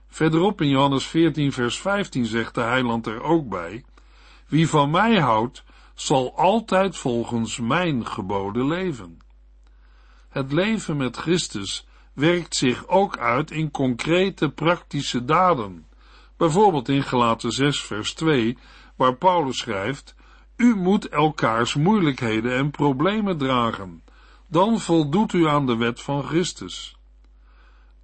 Verderop 0.08 0.62
in 0.62 0.70
Johannes 0.70 1.08
14, 1.08 1.52
vers 1.52 1.80
15 1.80 2.26
zegt 2.26 2.56
de 2.56 2.62
heiland 2.62 3.08
er 3.08 3.22
ook 3.22 3.50
bij: 3.50 3.84
Wie 4.48 4.70
van 4.70 4.90
mij 4.90 5.20
houdt, 5.20 5.64
zal 5.96 6.38
altijd 6.38 6.98
volgens 6.98 7.60
mijn 7.60 8.06
geboden 8.06 8.68
leven. 8.68 9.18
Het 10.30 10.52
leven 10.52 10.98
met 10.98 11.18
Christus 11.18 11.88
werkt 12.14 12.56
zich 12.56 12.88
ook 12.88 13.18
uit 13.18 13.52
in 13.52 13.72
concrete 13.72 14.50
praktische 14.50 15.26
daden. 15.26 15.86
Bijvoorbeeld 16.38 16.90
in 16.90 17.04
Gelaten 17.04 17.52
6 17.52 17.82
vers 17.82 18.14
2, 18.14 18.58
waar 18.96 19.16
Paulus 19.16 19.58
schrijft, 19.58 20.16
u 20.56 20.76
moet 20.76 21.10
elkaars 21.10 21.76
moeilijkheden 21.76 22.58
en 22.58 22.72
problemen 22.72 23.38
dragen, 23.38 24.04
dan 24.48 24.80
voldoet 24.80 25.34
u 25.34 25.48
aan 25.48 25.66
de 25.66 25.76
wet 25.76 26.02
van 26.02 26.24
Christus. 26.24 26.97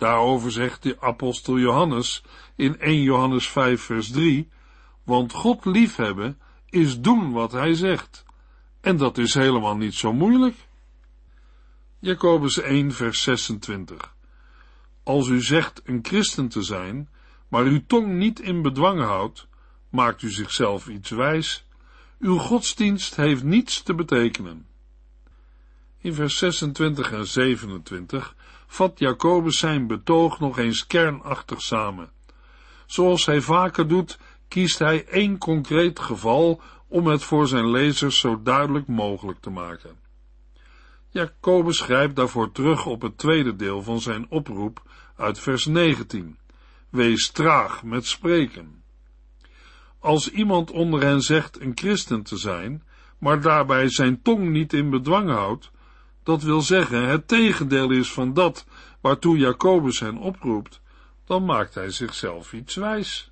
Daarover 0.04 0.52
zegt 0.52 0.84
de 0.84 0.98
apostel 1.00 1.60
Johannes 1.60 2.24
in 2.56 2.80
1 2.80 3.02
Johannes 3.02 3.48
5 3.48 3.82
vers 3.82 4.12
3, 4.12 4.50
want 5.04 5.34
God 5.34 5.66
liefhebben 5.66 6.40
is 6.70 7.00
doen 7.00 7.32
wat 7.32 7.52
hij 7.52 7.74
zegt. 7.74 8.26
En 8.82 8.98
dat 8.98 9.18
is 9.18 9.34
helemaal 9.34 9.78
niet 9.78 9.94
zo 9.94 10.14
moeilijk. 10.14 10.56
Jacobus 12.00 12.62
1 12.62 12.92
vers 12.92 13.22
26 13.22 14.16
Als 15.04 15.28
u 15.28 15.42
zegt 15.42 15.82
een 15.86 16.00
christen 16.02 16.48
te 16.48 16.62
zijn, 16.62 17.10
maar 17.48 17.64
uw 17.64 17.82
tong 17.88 18.14
niet 18.14 18.40
in 18.40 18.62
bedwang 18.62 19.02
houdt, 19.02 19.48
maakt 19.90 20.22
u 20.22 20.30
zichzelf 20.30 20.88
iets 20.88 21.10
wijs. 21.10 21.66
Uw 22.20 22.38
godsdienst 22.38 23.16
heeft 23.16 23.44
niets 23.44 23.84
te 23.84 23.96
betekenen. 23.96 24.68
In 25.98 26.14
vers 26.14 26.38
26 26.38 27.12
en 27.12 27.28
27 27.28 28.36
vat 28.74 29.00
Jacobus 29.00 29.58
zijn 29.58 29.88
betoog 29.88 30.40
nog 30.40 30.58
eens 30.58 30.88
kernachtig 30.88 31.62
samen. 31.62 32.12
Zoals 32.86 33.26
hij 33.26 33.42
vaker 33.42 33.88
doet, 33.88 34.20
kiest 34.48 34.80
hij 34.80 35.06
één 35.08 35.38
concreet 35.38 36.00
geval 36.00 36.62
om 36.88 37.08
het 37.08 37.24
voor 37.24 37.48
zijn 37.48 37.70
lezers 37.70 38.20
zo 38.20 38.42
duidelijk 38.42 38.88
mogelijk 38.88 39.40
te 39.40 39.50
maken. 39.50 39.96
Jacobus 41.10 41.80
grijpt 41.80 42.16
daarvoor 42.16 42.52
terug 42.52 42.86
op 42.86 43.02
het 43.02 43.18
tweede 43.18 43.56
deel 43.56 43.84
van 43.84 44.02
zijn 44.02 44.26
oproep 44.30 44.82
uit 45.18 45.40
vers 45.40 45.66
19. 45.66 46.38
Wees 46.90 47.32
traag 47.32 47.84
met 47.84 48.06
spreken. 48.06 48.84
Als 50.00 50.30
iemand 50.30 50.72
onder 50.72 51.02
hen 51.02 51.22
zegt 51.22 51.62
een 51.62 51.72
christen 51.76 52.24
te 52.24 52.38
zijn, 52.38 52.84
maar 53.18 53.42
daarbij 53.42 53.90
zijn 53.90 54.22
tong 54.22 54.50
niet 54.50 54.74
in 54.74 54.90
bedwang 54.90 55.30
houdt, 55.30 55.72
dat 56.24 56.44
wil 56.44 56.62
zeggen 56.62 57.08
het 57.08 57.28
tegendeel 57.28 57.92
is 57.92 58.12
van 58.12 58.34
dat 58.34 58.66
waartoe 59.02 59.38
Jacobus 59.38 60.00
hen 60.00 60.18
oproept, 60.18 60.82
dan 61.26 61.46
maakt 61.46 61.76
hij 61.76 61.90
zichzelf 61.90 62.54
iets 62.54 62.76
wijs. 62.76 63.30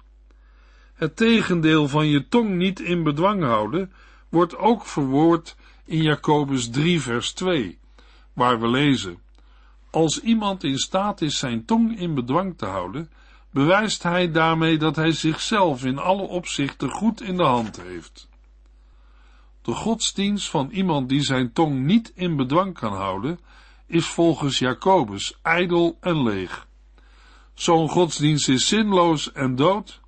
Het 0.93 1.15
tegendeel 1.15 1.87
van 1.87 2.07
je 2.07 2.27
tong 2.27 2.55
niet 2.55 2.79
in 2.79 3.03
bedwang 3.03 3.43
houden 3.43 3.93
wordt 4.29 4.57
ook 4.57 4.85
verwoord 4.85 5.55
in 5.85 6.01
Jacobus 6.01 6.69
3 6.69 7.01
vers 7.01 7.31
2, 7.31 7.79
waar 8.33 8.59
we 8.59 8.67
lezen, 8.67 9.19
als 9.91 10.21
iemand 10.21 10.63
in 10.63 10.77
staat 10.77 11.21
is 11.21 11.37
zijn 11.37 11.65
tong 11.65 11.99
in 11.99 12.13
bedwang 12.13 12.57
te 12.57 12.65
houden, 12.65 13.09
bewijst 13.51 14.03
hij 14.03 14.31
daarmee 14.31 14.77
dat 14.77 14.95
hij 14.95 15.11
zichzelf 15.11 15.85
in 15.85 15.97
alle 15.97 16.21
opzichten 16.21 16.89
goed 16.89 17.21
in 17.21 17.37
de 17.37 17.43
hand 17.43 17.81
heeft. 17.81 18.29
De 19.61 19.71
godsdienst 19.71 20.49
van 20.49 20.69
iemand 20.69 21.09
die 21.09 21.21
zijn 21.21 21.53
tong 21.53 21.79
niet 21.79 22.11
in 22.15 22.35
bedwang 22.35 22.73
kan 22.73 22.93
houden, 22.93 23.39
is 23.87 24.05
volgens 24.05 24.59
Jacobus 24.59 25.37
ijdel 25.41 25.97
en 25.99 26.23
leeg. 26.23 26.67
Zo'n 27.53 27.89
godsdienst 27.89 28.49
is 28.49 28.67
zinloos 28.67 29.31
en 29.31 29.55
dood. 29.55 30.01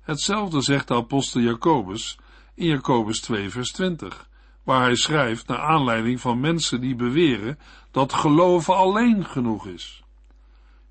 Hetzelfde 0.00 0.62
zegt 0.62 0.88
de 0.88 0.94
apostel 0.94 1.40
Jacobus 1.40 2.18
in 2.54 2.66
Jacobus 2.66 3.20
2 3.20 3.50
vers 3.50 3.72
20, 3.72 4.28
waar 4.62 4.82
hij 4.82 4.94
schrijft 4.94 5.46
naar 5.46 5.58
aanleiding 5.58 6.20
van 6.20 6.40
mensen 6.40 6.80
die 6.80 6.94
beweren 6.94 7.58
dat 7.90 8.12
geloven 8.12 8.76
alleen 8.76 9.24
genoeg 9.24 9.66
is. 9.66 10.02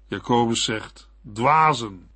Jacobus 0.07 0.63
zegt, 0.63 1.09
dwazen. 1.33 2.09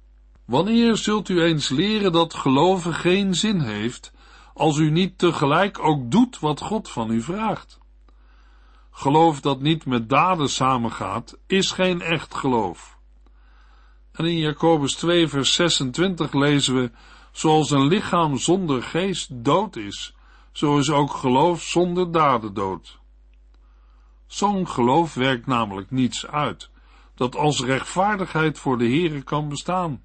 Wanneer 0.46 0.98
zult 0.98 1.30
u 1.30 1.42
eens 1.42 1.70
leren 1.70 2.12
dat 2.12 2.34
geloven 2.34 2.94
geen 2.94 3.36
zin 3.36 3.60
heeft, 3.60 4.12
als 4.53 4.77
u 4.77 4.89
niet 4.89 5.17
tegelijk 5.17 5.79
ook 5.79 6.12
doet 6.12 6.39
wat 6.39 6.62
God 6.62 6.89
van 6.89 7.12
u 7.12 7.22
vraagt? 7.22 7.79
Geloof 8.91 9.41
dat 9.41 9.62
niet 9.62 9.86
met 9.86 10.10
daden 10.10 10.50
samengaat, 10.50 11.38
is 11.48 11.72
geen 11.72 12.01
echt 12.01 12.36
geloof. 12.36 12.98
En 14.12 14.25
in 14.25 14.38
Jacobus 14.38 14.95
2 14.95 15.27
vers 15.27 15.53
26 15.53 16.33
lezen 16.33 16.75
we, 16.75 16.91
zoals 17.31 17.72
een 17.72 17.88
lichaam 17.88 18.38
zonder 18.38 18.83
geest 18.83 19.29
dood 19.31 19.75
is, 19.75 20.15
zo 20.51 20.77
is 20.77 20.89
ook 20.89 21.13
geloof 21.13 21.62
zonder 21.62 22.12
daden 22.12 22.53
dood. 22.53 23.00
Zo'n 24.27 24.67
geloof 24.67 25.13
werkt 25.13 25.45
namelijk 25.45 25.91
niets 25.91 26.27
uit, 26.27 26.69
dat 27.15 27.36
als 27.36 27.63
rechtvaardigheid 27.63 28.60
voor 28.60 28.77
de 28.77 28.89
Here 28.89 29.22
kan 29.22 29.50
bestaan. 29.50 30.03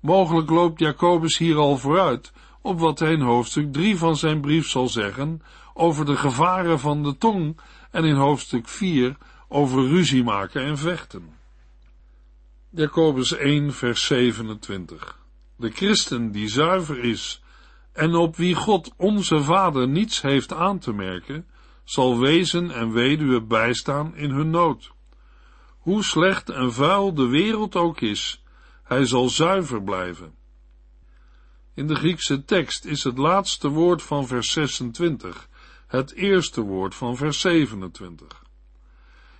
Mogelijk 0.00 0.50
loopt 0.50 0.80
Jacobus 0.80 1.38
hier 1.38 1.56
al 1.56 1.76
vooruit 1.76 2.32
op 2.66 2.80
wat 2.80 2.98
hij 2.98 3.12
in 3.12 3.20
hoofdstuk 3.20 3.72
3 3.72 3.96
van 3.96 4.16
zijn 4.16 4.40
brief 4.40 4.68
zal 4.68 4.88
zeggen 4.88 5.42
over 5.74 6.04
de 6.04 6.16
gevaren 6.16 6.80
van 6.80 7.02
de 7.02 7.18
tong 7.18 7.60
en 7.90 8.04
in 8.04 8.14
hoofdstuk 8.14 8.68
4 8.68 9.16
over 9.48 9.88
ruzie 9.88 10.24
maken 10.24 10.62
en 10.62 10.78
vechten. 10.78 11.34
Jacobus 12.70 13.32
1 13.32 13.72
vers 13.72 14.04
27 14.04 15.18
De 15.56 15.70
christen 15.70 16.30
die 16.32 16.48
zuiver 16.48 16.98
is 16.98 17.42
en 17.92 18.14
op 18.14 18.36
wie 18.36 18.54
God 18.54 18.94
onze 18.96 19.42
Vader 19.42 19.88
niets 19.88 20.22
heeft 20.22 20.52
aan 20.52 20.78
te 20.78 20.92
merken, 20.92 21.46
zal 21.84 22.18
wezen 22.18 22.70
en 22.70 22.92
weduwe 22.92 23.42
bijstaan 23.42 24.16
in 24.16 24.30
hun 24.30 24.50
nood. 24.50 24.92
Hoe 25.78 26.04
slecht 26.04 26.50
en 26.50 26.72
vuil 26.72 27.14
de 27.14 27.26
wereld 27.26 27.76
ook 27.76 28.00
is, 28.00 28.42
hij 28.82 29.06
zal 29.06 29.28
zuiver 29.28 29.82
blijven. 29.82 30.35
In 31.76 31.86
de 31.86 31.94
Griekse 31.94 32.44
tekst 32.44 32.84
is 32.84 33.04
het 33.04 33.18
laatste 33.18 33.68
woord 33.68 34.02
van 34.02 34.26
vers 34.26 34.52
26 34.52 35.48
het 35.86 36.12
eerste 36.12 36.60
woord 36.60 36.94
van 36.94 37.16
vers 37.16 37.40
27. 37.40 38.42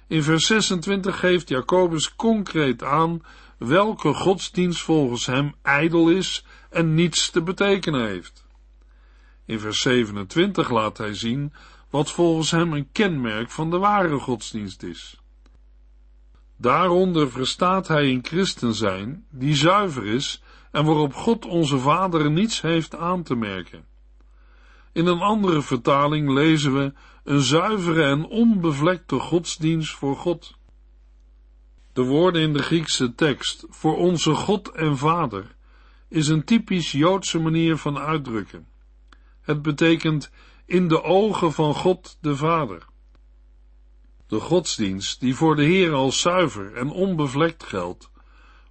In 0.07 0.23
vers 0.23 0.47
26 0.47 1.19
geeft 1.19 1.49
Jacobus 1.49 2.14
concreet 2.14 2.83
aan 2.83 3.23
welke 3.59 4.14
godsdienst 4.14 4.83
volgens 4.83 5.26
hem 5.26 5.55
ijdel 5.62 6.11
is 6.11 6.45
en 6.71 6.95
niets 6.95 7.31
te 7.31 7.43
betekenen 7.43 8.07
heeft. 8.07 8.45
In 9.45 9.61
vers 9.61 9.81
27 9.81 10.71
laat 10.71 10.99
hij 10.99 11.14
zien 11.14 11.52
wat 11.90 12.11
volgens 12.11 12.50
hem 12.50 12.73
een 12.73 12.88
kenmerk 12.93 13.50
van 13.50 13.71
de 13.71 13.78
ware 13.78 14.19
godsdienst 14.19 14.83
is. 14.83 15.21
Daaronder 16.57 17.31
verstaat 17.31 17.88
hij 17.88 18.11
een 18.11 18.25
christen 18.25 18.75
zijn 18.75 19.26
die 19.31 19.55
zuiver 19.55 20.07
is 20.07 20.43
en 20.76 20.85
waarop 20.85 21.14
God 21.14 21.47
onze 21.47 21.78
Vader 21.78 22.30
niets 22.30 22.61
heeft 22.61 22.97
aan 22.97 23.23
te 23.23 23.35
merken. 23.35 23.85
In 24.92 25.06
een 25.06 25.21
andere 25.21 25.62
vertaling 25.62 26.30
lezen 26.30 26.75
we 26.75 26.92
een 27.25 27.40
zuivere 27.40 28.02
en 28.02 28.25
onbevlekte 28.25 29.18
godsdienst 29.18 29.95
voor 29.95 30.16
God. 30.16 30.54
De 31.92 32.02
woorden 32.02 32.42
in 32.42 32.52
de 32.52 32.62
Griekse 32.62 33.14
tekst 33.14 33.66
voor 33.68 33.97
onze 33.97 34.35
God 34.35 34.71
en 34.71 34.99
Vader 34.99 35.56
is 36.09 36.28
een 36.28 36.45
typisch 36.45 36.92
Joodse 36.92 37.38
manier 37.38 37.76
van 37.76 37.99
uitdrukken. 37.99 38.66
Het 39.40 39.62
betekent 39.62 40.30
in 40.66 40.88
de 40.88 41.02
ogen 41.02 41.52
van 41.52 41.75
God 41.75 42.18
de 42.21 42.37
Vader. 42.37 42.87
De 44.26 44.40
godsdienst, 44.40 45.21
die 45.21 45.35
voor 45.35 45.56
de 45.56 45.64
Heer 45.64 45.92
als 45.92 46.21
zuiver 46.21 46.75
en 46.75 46.90
onbevlekt 46.90 47.62
geldt, 47.62 48.11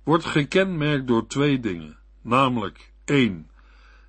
wordt 0.05 0.25
gekenmerkt 0.25 1.07
door 1.07 1.27
twee 1.27 1.59
dingen, 1.59 1.97
namelijk 2.21 2.93
één, 3.05 3.49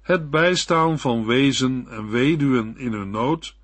het 0.02 0.30
bijstaan 0.30 0.98
van 0.98 1.26
wezen 1.26 1.86
en 1.90 2.10
weduwen 2.10 2.78
in 2.78 2.92
hun 2.92 3.10
nood, 3.10 3.56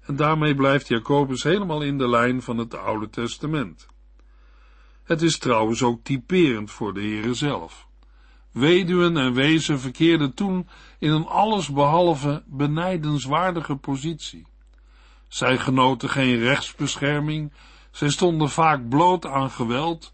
en 0.00 0.16
daarmee 0.16 0.54
blijft 0.54 0.88
Jacobus 0.88 1.42
helemaal 1.42 1.82
in 1.82 1.98
de 1.98 2.08
lijn 2.08 2.42
van 2.42 2.58
het 2.58 2.74
Oude 2.74 3.10
Testament. 3.10 3.86
Het 5.04 5.22
is 5.22 5.38
trouwens 5.38 5.82
ook 5.82 6.04
typerend 6.04 6.70
voor 6.70 6.94
de 6.94 7.00
Heere 7.00 7.34
zelf. 7.34 7.86
Weduwen 8.52 9.16
en 9.16 9.32
wezen 9.32 9.80
verkeerden 9.80 10.34
toen 10.34 10.68
in 10.98 11.10
een 11.10 11.26
allesbehalve 11.26 12.42
benijdenswaardige 12.46 13.76
positie. 13.76 14.46
Zij 15.28 15.58
genoten 15.58 16.08
geen 16.08 16.38
rechtsbescherming, 16.38 17.52
zij 17.90 18.10
stonden 18.10 18.50
vaak 18.50 18.88
bloot 18.88 19.26
aan 19.26 19.50
geweld. 19.50 20.12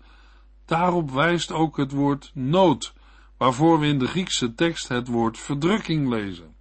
Daarop 0.65 1.11
wijst 1.11 1.53
ook 1.53 1.77
het 1.77 1.93
woord 1.93 2.31
nood, 2.35 2.95
waarvoor 3.37 3.81
we 3.81 3.87
in 3.87 3.99
de 3.99 4.07
Griekse 4.07 4.55
tekst 4.55 4.89
het 4.89 5.09
woord 5.09 5.39
verdrukking 5.39 6.09
lezen. 6.09 6.55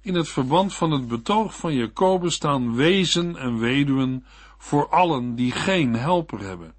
In 0.00 0.14
het 0.14 0.28
verband 0.28 0.74
van 0.74 0.90
het 0.90 1.08
betoog 1.08 1.56
van 1.56 1.74
Jacobus 1.74 2.34
staan 2.34 2.74
wezen 2.74 3.36
en 3.36 3.58
weduwen 3.58 4.24
voor 4.58 4.88
allen 4.88 5.34
die 5.34 5.52
geen 5.52 5.94
helper 5.94 6.40
hebben. 6.40 6.74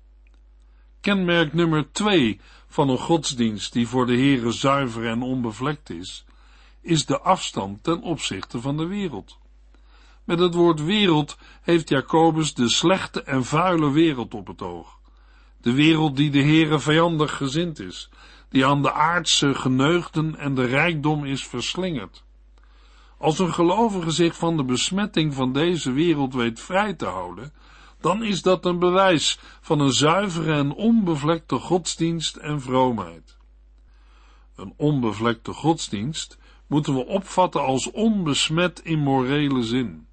Kenmerk 1.01 1.53
nummer 1.53 1.91
twee 1.91 2.39
van 2.67 2.89
een 2.89 2.97
godsdienst 2.97 3.73
die 3.73 3.87
voor 3.87 4.05
de 4.05 4.15
Heere 4.15 4.51
zuiver 4.51 5.07
en 5.07 5.21
onbevlekt 5.21 5.89
is, 5.89 6.25
is 6.81 7.05
de 7.05 7.19
afstand 7.19 7.83
ten 7.83 8.01
opzichte 8.01 8.61
van 8.61 8.77
de 8.77 8.85
wereld. 8.85 9.37
Met 10.23 10.39
het 10.39 10.53
woord 10.53 10.83
wereld 10.83 11.37
heeft 11.61 11.89
Jacobus 11.89 12.53
de 12.53 12.69
slechte 12.69 13.23
en 13.23 13.45
vuile 13.45 13.91
wereld 13.91 14.33
op 14.33 14.47
het 14.47 14.61
oog. 14.61 14.94
De 15.65 15.73
wereld 15.73 16.15
die 16.15 16.29
de 16.29 16.41
Heere 16.41 16.79
vijandig 16.79 17.37
gezind 17.37 17.79
is, 17.79 18.09
die 18.49 18.65
aan 18.65 18.81
de 18.81 18.91
aardse 18.93 19.55
geneugden 19.55 20.35
en 20.35 20.55
de 20.55 20.65
rijkdom 20.65 21.25
is 21.25 21.47
verslingerd. 21.47 22.23
Als 23.17 23.39
een 23.39 23.53
gelovige 23.53 24.11
zich 24.11 24.35
van 24.35 24.57
de 24.57 24.63
besmetting 24.63 25.33
van 25.33 25.53
deze 25.53 25.91
wereld 25.91 26.33
weet 26.33 26.59
vrij 26.59 26.93
te 26.93 27.05
houden, 27.05 27.53
dan 28.01 28.23
is 28.23 28.41
dat 28.41 28.65
een 28.65 28.79
bewijs 28.79 29.39
van 29.61 29.79
een 29.79 29.93
zuivere 29.93 30.53
en 30.53 30.73
onbevlekte 30.73 31.55
godsdienst 31.55 32.35
en 32.35 32.61
vroomheid. 32.61 33.37
Een 34.55 34.73
onbevlekte 34.77 35.53
godsdienst 35.53 36.37
moeten 36.67 36.93
we 36.93 37.05
opvatten 37.05 37.61
als 37.61 37.91
onbesmet 37.91 38.79
in 38.83 38.99
morele 38.99 39.63
zin. 39.63 40.07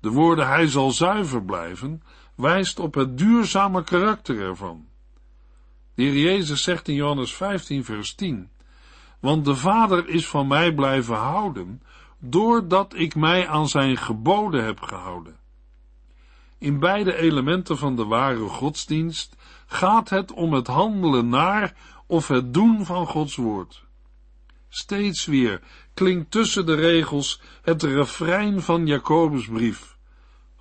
De 0.00 0.10
woorden 0.10 0.48
hij 0.48 0.66
zal 0.66 0.90
zuiver 0.90 1.44
blijven 1.44 2.02
wijst 2.38 2.78
op 2.78 2.94
het 2.94 3.18
duurzame 3.18 3.84
karakter 3.84 4.40
ervan. 4.40 4.86
De 5.94 6.02
heer 6.02 6.16
Jezus 6.16 6.62
zegt 6.62 6.88
in 6.88 6.94
Johannes 6.94 7.34
15 7.34 7.84
vers 7.84 8.14
10, 8.14 8.50
want 9.20 9.44
de 9.44 9.56
Vader 9.56 10.08
is 10.08 10.28
van 10.28 10.46
mij 10.46 10.74
blijven 10.74 11.16
houden, 11.16 11.82
doordat 12.18 12.94
ik 12.94 13.14
mij 13.14 13.48
aan 13.48 13.68
zijn 13.68 13.96
geboden 13.96 14.64
heb 14.64 14.80
gehouden. 14.80 15.36
In 16.58 16.78
beide 16.78 17.16
elementen 17.16 17.78
van 17.78 17.96
de 17.96 18.04
ware 18.04 18.48
godsdienst 18.48 19.36
gaat 19.66 20.08
het 20.08 20.32
om 20.32 20.52
het 20.52 20.66
handelen 20.66 21.28
naar 21.28 21.74
of 22.06 22.28
het 22.28 22.54
doen 22.54 22.84
van 22.84 23.06
Gods 23.06 23.36
woord. 23.36 23.84
Steeds 24.68 25.26
weer 25.26 25.60
klinkt 25.94 26.30
tussen 26.30 26.66
de 26.66 26.74
regels 26.74 27.40
het 27.62 27.82
refrein 27.82 28.62
van 28.62 28.86
Jacobus 28.86 29.46
brief. 29.46 29.97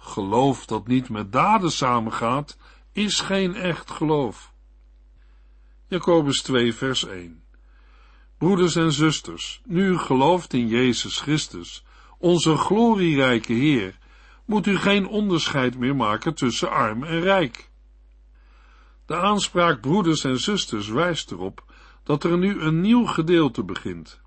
Geloof 0.07 0.65
dat 0.65 0.87
niet 0.87 1.09
met 1.09 1.31
daden 1.31 1.71
samengaat, 1.71 2.57
is 2.91 3.19
geen 3.19 3.55
echt 3.55 3.91
geloof. 3.91 4.53
Jacobus 5.87 6.41
2 6.41 6.73
vers 6.73 7.05
1 7.05 7.43
Broeders 8.37 8.75
en 8.75 8.91
zusters, 8.91 9.61
nu 9.65 9.97
gelooft 9.97 10.53
in 10.53 10.67
Jezus 10.67 11.19
Christus, 11.19 11.85
onze 12.17 12.57
glorierijke 12.57 13.53
Heer, 13.53 13.97
moet 14.45 14.67
u 14.67 14.77
geen 14.77 15.07
onderscheid 15.07 15.77
meer 15.77 15.95
maken 15.95 16.35
tussen 16.35 16.69
arm 16.69 17.03
en 17.03 17.19
rijk. 17.19 17.69
De 19.05 19.15
aanspraak 19.15 19.81
broeders 19.81 20.23
en 20.23 20.39
zusters 20.39 20.87
wijst 20.87 21.31
erop 21.31 21.73
dat 22.03 22.23
er 22.23 22.37
nu 22.37 22.61
een 22.61 22.81
nieuw 22.81 23.05
gedeelte 23.05 23.63
begint. 23.63 24.21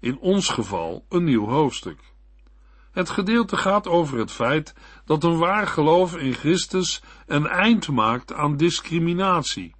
In 0.00 0.18
ons 0.18 0.48
geval 0.48 1.06
een 1.08 1.24
nieuw 1.24 1.46
hoofdstuk. 1.46 2.11
Het 2.92 3.10
gedeelte 3.10 3.56
gaat 3.56 3.88
over 3.88 4.18
het 4.18 4.30
feit 4.30 4.74
dat 5.04 5.24
een 5.24 5.38
waar 5.38 5.66
geloof 5.66 6.16
in 6.16 6.32
Christus 6.32 7.02
een 7.26 7.46
eind 7.46 7.88
maakt 7.88 8.32
aan 8.32 8.56
discriminatie. 8.56 9.74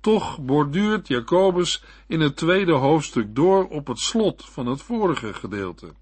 Toch 0.00 0.40
borduurt 0.40 1.08
Jacobus 1.08 1.82
in 2.06 2.20
het 2.20 2.36
tweede 2.36 2.72
hoofdstuk 2.72 3.34
door 3.34 3.68
op 3.68 3.86
het 3.86 3.98
slot 3.98 4.44
van 4.44 4.66
het 4.66 4.82
vorige 4.82 5.34
gedeelte. 5.34 5.94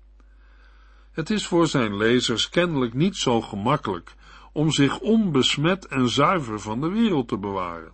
Het 1.12 1.30
is 1.30 1.46
voor 1.46 1.66
zijn 1.66 1.96
lezers 1.96 2.48
kennelijk 2.48 2.94
niet 2.94 3.16
zo 3.16 3.40
gemakkelijk 3.40 4.14
om 4.52 4.70
zich 4.70 4.98
onbesmet 5.00 5.86
en 5.86 6.08
zuiver 6.08 6.60
van 6.60 6.80
de 6.80 6.88
wereld 6.88 7.28
te 7.28 7.38
bewaren. 7.38 7.92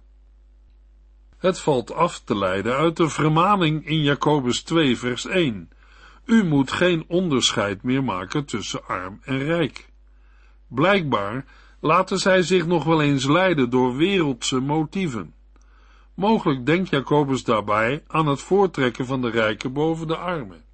Het 1.38 1.60
valt 1.60 1.92
af 1.92 2.20
te 2.20 2.38
leiden 2.38 2.76
uit 2.76 2.96
de 2.96 3.08
vermaning 3.08 3.86
in 3.86 4.02
Jacobus 4.02 4.62
2 4.62 4.98
vers 4.98 5.26
1. 5.26 5.70
U 6.24 6.44
moet 6.44 6.72
geen 6.72 7.04
onderscheid 7.08 7.82
meer 7.82 8.04
maken 8.04 8.44
tussen 8.44 8.86
arm 8.86 9.20
en 9.24 9.38
rijk. 9.38 9.88
Blijkbaar 10.68 11.44
laten 11.80 12.18
zij 12.18 12.42
zich 12.42 12.66
nog 12.66 12.84
wel 12.84 13.02
eens 13.02 13.26
leiden 13.26 13.70
door 13.70 13.96
wereldse 13.96 14.60
motieven. 14.60 15.34
Mogelijk 16.14 16.66
denkt 16.66 16.88
Jacobus 16.88 17.44
daarbij 17.44 18.02
aan 18.06 18.26
het 18.26 18.40
voortrekken 18.40 19.06
van 19.06 19.20
de 19.20 19.30
rijken 19.30 19.72
boven 19.72 20.06
de 20.06 20.16
armen. 20.16 20.64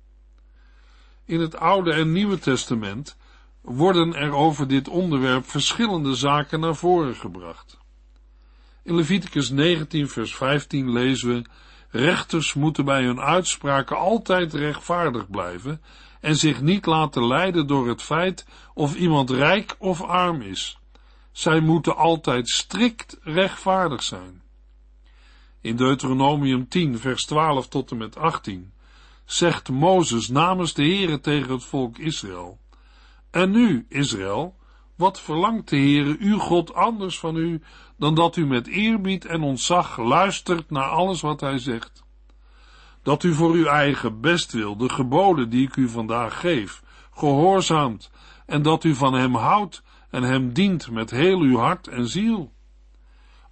In 1.24 1.40
het 1.40 1.56
Oude 1.56 1.92
en 1.92 2.12
Nieuwe 2.12 2.38
Testament 2.38 3.16
worden 3.60 4.14
er 4.14 4.32
over 4.32 4.68
dit 4.68 4.88
onderwerp 4.88 5.48
verschillende 5.48 6.14
zaken 6.14 6.60
naar 6.60 6.76
voren 6.76 7.14
gebracht. 7.14 7.78
In 8.82 8.94
Leviticus 8.94 9.50
19, 9.50 10.08
vers 10.08 10.36
15 10.36 10.92
lezen 10.92 11.28
we: 11.28 11.44
Rechters 11.90 12.54
moeten 12.54 12.84
bij 12.84 13.04
hun 13.04 13.20
uitspraken 13.20 13.96
altijd 13.96 14.54
rechtvaardig 14.54 15.30
blijven 15.30 15.82
en 16.20 16.36
zich 16.36 16.60
niet 16.60 16.86
laten 16.86 17.26
leiden 17.26 17.66
door 17.66 17.88
het 17.88 18.02
feit 18.02 18.46
of 18.74 18.94
iemand 18.94 19.30
rijk 19.30 19.76
of 19.78 20.02
arm 20.02 20.42
is. 20.42 20.78
Zij 21.32 21.60
moeten 21.60 21.96
altijd 21.96 22.48
strikt 22.48 23.18
rechtvaardig 23.22 24.02
zijn. 24.02 24.42
In 25.60 25.76
Deuteronomium 25.76 26.68
10, 26.68 26.98
vers 26.98 27.24
12 27.24 27.68
tot 27.68 27.90
en 27.90 27.96
met 27.96 28.16
18 28.16 28.72
zegt 29.24 29.68
Mozes 29.68 30.28
namens 30.28 30.74
de 30.74 30.82
Heere 30.82 31.20
tegen 31.20 31.52
het 31.52 31.64
volk 31.64 31.98
Israël. 31.98 32.58
En 33.30 33.50
nu, 33.50 33.86
Israël, 33.88 34.56
wat 34.96 35.20
verlangt 35.20 35.68
de 35.68 35.76
Heere 35.76 36.16
uw 36.18 36.38
God 36.38 36.74
anders 36.74 37.18
van 37.18 37.36
u, 37.36 37.62
dan 37.96 38.14
dat 38.14 38.36
u 38.36 38.46
met 38.46 38.66
eerbied 38.66 39.24
en 39.24 39.42
ontzag 39.42 39.98
luistert 39.98 40.70
naar 40.70 40.88
alles 40.88 41.20
wat 41.20 41.40
hij 41.40 41.58
zegt? 41.58 42.04
Dat 43.02 43.22
u 43.22 43.34
voor 43.34 43.52
uw 43.52 43.66
eigen 43.66 44.20
bestwil 44.20 44.76
de 44.76 44.88
geboden 44.88 45.50
die 45.50 45.66
ik 45.66 45.76
u 45.76 45.88
vandaag 45.88 46.40
geef, 46.40 46.82
gehoorzaamt, 47.10 48.10
en 48.46 48.62
dat 48.62 48.84
u 48.84 48.94
van 48.94 49.14
hem 49.14 49.34
houdt 49.34 49.82
en 50.10 50.22
hem 50.22 50.52
dient 50.52 50.90
met 50.90 51.10
heel 51.10 51.40
uw 51.40 51.56
hart 51.56 51.88
en 51.88 52.08
ziel. 52.08 52.52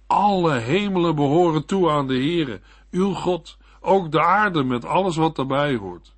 Alle 0.07 0.53
hemelen 0.53 1.15
behoren 1.15 1.65
toe 1.65 1.89
aan 1.89 2.07
de 2.07 2.13
Heere, 2.13 2.61
uw 2.91 3.13
God, 3.13 3.57
ook 3.79 4.11
de 4.11 4.21
aarde 4.21 4.63
met 4.63 4.85
alles 4.85 5.15
wat 5.15 5.35
daarbij 5.35 5.75
hoort. 5.75 6.15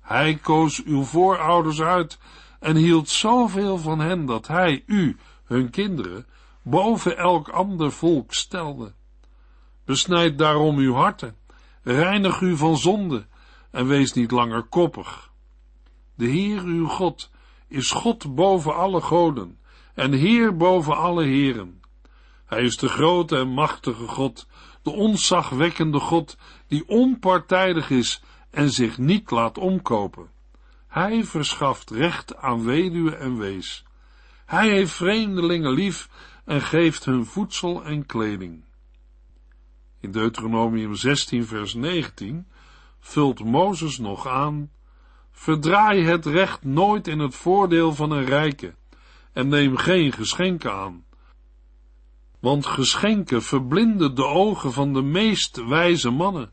Hij 0.00 0.34
koos 0.34 0.84
uw 0.84 1.02
voorouders 1.02 1.82
uit 1.82 2.18
en 2.66 2.76
hield 2.76 3.08
zoveel 3.08 3.78
van 3.78 3.98
hen 3.98 4.26
dat 4.26 4.46
hij 4.46 4.82
u, 4.86 5.16
hun 5.44 5.70
kinderen, 5.70 6.26
boven 6.62 7.16
elk 7.16 7.48
ander 7.48 7.92
volk 7.92 8.34
stelde. 8.34 8.92
Besnijd 9.84 10.38
daarom 10.38 10.76
uw 10.76 10.94
harten, 10.94 11.36
reinig 11.82 12.40
u 12.40 12.56
van 12.56 12.76
zonde 12.76 13.26
en 13.70 13.86
wees 13.86 14.12
niet 14.12 14.30
langer 14.30 14.62
koppig. 14.62 15.30
De 16.14 16.26
Heer 16.26 16.62
uw 16.62 16.86
God 16.86 17.30
is 17.68 17.90
God 17.90 18.34
boven 18.34 18.74
alle 18.74 19.00
goden 19.00 19.58
en 19.94 20.12
Heer 20.12 20.56
boven 20.56 20.96
alle 20.96 21.24
heren. 21.24 21.80
Hij 22.46 22.62
is 22.62 22.76
de 22.76 22.88
grote 22.88 23.36
en 23.36 23.48
machtige 23.48 24.08
God, 24.08 24.46
de 24.82 24.90
onzagwekkende 24.90 26.00
God, 26.00 26.36
die 26.66 26.88
onpartijdig 26.88 27.90
is 27.90 28.22
en 28.50 28.70
zich 28.70 28.98
niet 28.98 29.30
laat 29.30 29.58
omkopen. 29.58 30.34
Hij 30.96 31.24
verschaft 31.24 31.90
recht 31.90 32.36
aan 32.36 32.64
weduwe 32.64 33.16
en 33.16 33.38
wees. 33.38 33.84
Hij 34.46 34.68
heeft 34.70 34.92
vreemdelingen 34.92 35.70
lief 35.70 36.08
en 36.44 36.62
geeft 36.62 37.04
hun 37.04 37.26
voedsel 37.26 37.84
en 37.84 38.06
kleding. 38.06 38.64
In 40.00 40.10
Deuteronomium 40.10 40.94
16 40.94 41.46
vers 41.46 41.74
19 41.74 42.46
vult 43.00 43.44
Mozes 43.44 43.98
nog 43.98 44.26
aan, 44.26 44.70
verdraai 45.30 46.04
het 46.04 46.26
recht 46.26 46.64
nooit 46.64 47.08
in 47.08 47.18
het 47.18 47.34
voordeel 47.34 47.94
van 47.94 48.10
een 48.10 48.24
rijke 48.24 48.74
en 49.32 49.48
neem 49.48 49.76
geen 49.76 50.12
geschenken 50.12 50.72
aan, 50.72 51.04
want 52.40 52.66
geschenken 52.66 53.42
verblinden 53.42 54.14
de 54.14 54.24
ogen 54.24 54.72
van 54.72 54.92
de 54.92 55.02
meest 55.02 55.66
wijze 55.66 56.10
mannen 56.10 56.52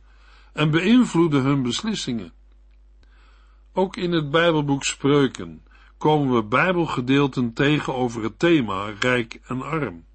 en 0.53 0.71
beïnvloeden 0.71 1.43
hun 1.43 1.61
beslissingen. 1.61 2.33
Ook 3.75 3.97
in 3.97 4.11
het 4.11 4.29
Bijbelboek 4.29 4.83
Spreuken 4.83 5.63
komen 5.97 6.35
we 6.35 6.43
Bijbelgedeelten 6.43 7.53
tegen 7.53 7.95
over 7.95 8.23
het 8.23 8.39
thema 8.39 8.93
rijk 8.99 9.39
en 9.47 9.61
arm. 9.61 10.05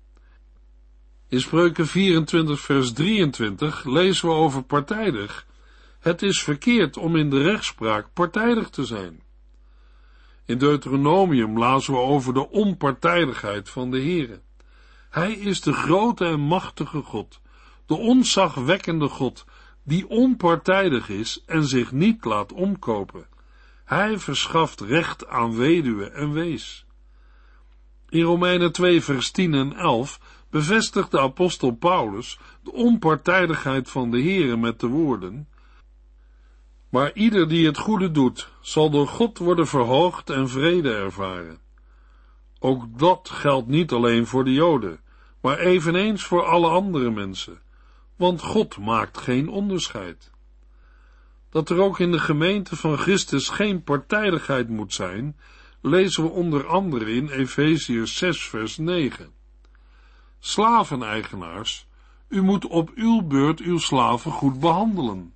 In 1.29 1.41
Spreuken 1.41 1.87
24 1.87 2.61
vers 2.61 2.93
23 2.93 3.85
lezen 3.85 4.29
we 4.29 4.35
over 4.35 4.63
partijdig. 4.63 5.47
Het 5.99 6.23
is 6.23 6.43
verkeerd 6.43 6.97
om 6.97 7.17
in 7.17 7.31
de 7.31 7.43
rechtspraak 7.43 8.13
partijdig 8.13 8.71
te 8.71 8.85
zijn. 8.85 9.23
In 10.45 10.59
Deuteronomium 10.59 11.59
lazen 11.59 11.93
we 11.93 11.99
over 11.99 12.35
de 12.35 12.51
onpartijdigheid 12.51 13.71
van 13.71 13.91
de 13.91 14.01
Here. 14.01 14.41
Hij 15.11 15.33
is 15.33 15.61
de 15.61 15.73
grote 15.73 16.25
en 16.25 16.41
machtige 16.41 17.03
God, 17.03 17.41
de 17.87 17.97
onzagwekkende 17.97 19.09
God, 19.09 19.45
die 19.85 20.09
onpartijdig 20.09 21.09
is 21.09 21.43
en 21.47 21.65
zich 21.65 21.93
niet 21.93 22.25
laat 22.25 22.53
omkopen. 22.53 23.27
Hij 23.89 24.19
verschaft 24.19 24.81
recht 24.81 25.27
aan 25.27 25.57
weduwe 25.57 26.11
en 26.11 26.33
wees. 26.33 26.87
In 28.09 28.23
Romeinen 28.23 28.73
2 28.73 29.03
vers 29.03 29.31
10 29.31 29.55
en 29.55 29.73
11 29.73 30.21
bevestigt 30.51 31.11
de 31.11 31.21
apostel 31.21 31.71
Paulus 31.71 32.39
de 32.63 32.73
onpartijdigheid 32.73 33.91
van 33.91 34.11
de 34.11 34.23
Heere 34.23 34.57
met 34.57 34.81
de 34.81 34.87
woorden, 34.87 35.49
maar 36.89 37.13
ieder 37.13 37.49
die 37.49 37.67
het 37.67 37.79
goede 37.79 38.11
doet, 38.11 38.51
zal 38.61 38.91
door 38.91 39.09
God 39.09 39.39
worden 39.39 39.67
verhoogd 39.67 40.31
en 40.31 40.49
vrede 40.49 40.95
ervaren. 40.95 41.59
Ook 42.59 42.99
dat 42.99 43.31
geldt 43.31 43.69
niet 43.69 43.93
alleen 43.93 44.27
voor 44.27 44.45
de 44.45 44.53
Joden, 44.53 45.01
maar 45.41 45.59
eveneens 45.59 46.25
voor 46.25 46.45
alle 46.45 46.69
andere 46.69 47.11
mensen, 47.11 47.61
want 48.17 48.43
God 48.43 48.79
maakt 48.79 49.19
geen 49.19 49.49
onderscheid. 49.49 50.31
Dat 51.51 51.71
er 51.71 51.81
ook 51.81 51.99
in 51.99 52.11
de 52.11 52.19
gemeente 52.19 52.77
van 52.77 52.99
Christus 52.99 53.49
geen 53.49 53.83
partijdigheid 53.83 54.69
moet 54.69 54.95
zijn, 54.95 55.37
lezen 55.81 56.23
we 56.23 56.29
onder 56.29 56.67
andere 56.67 57.13
in 57.13 57.29
Efeziërs 57.29 58.17
6 58.17 58.49
vers 58.49 58.77
9. 58.77 59.33
Slaveneigenaars, 60.39 61.87
u 62.29 62.43
moet 62.43 62.67
op 62.67 62.91
uw 62.95 63.23
beurt 63.23 63.61
uw 63.61 63.79
slaven 63.79 64.33
goed 64.33 64.61
behandelen. 64.61 65.35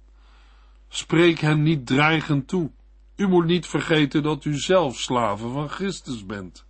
Spreek 0.88 1.38
hen 1.38 1.62
niet 1.62 1.86
dreigend 1.86 2.48
toe. 2.48 2.70
U 3.16 3.28
moet 3.28 3.44
niet 3.44 3.66
vergeten 3.66 4.22
dat 4.22 4.44
u 4.44 4.58
zelf 4.58 4.96
slaven 4.96 5.52
van 5.52 5.68
Christus 5.68 6.26
bent. 6.26 6.66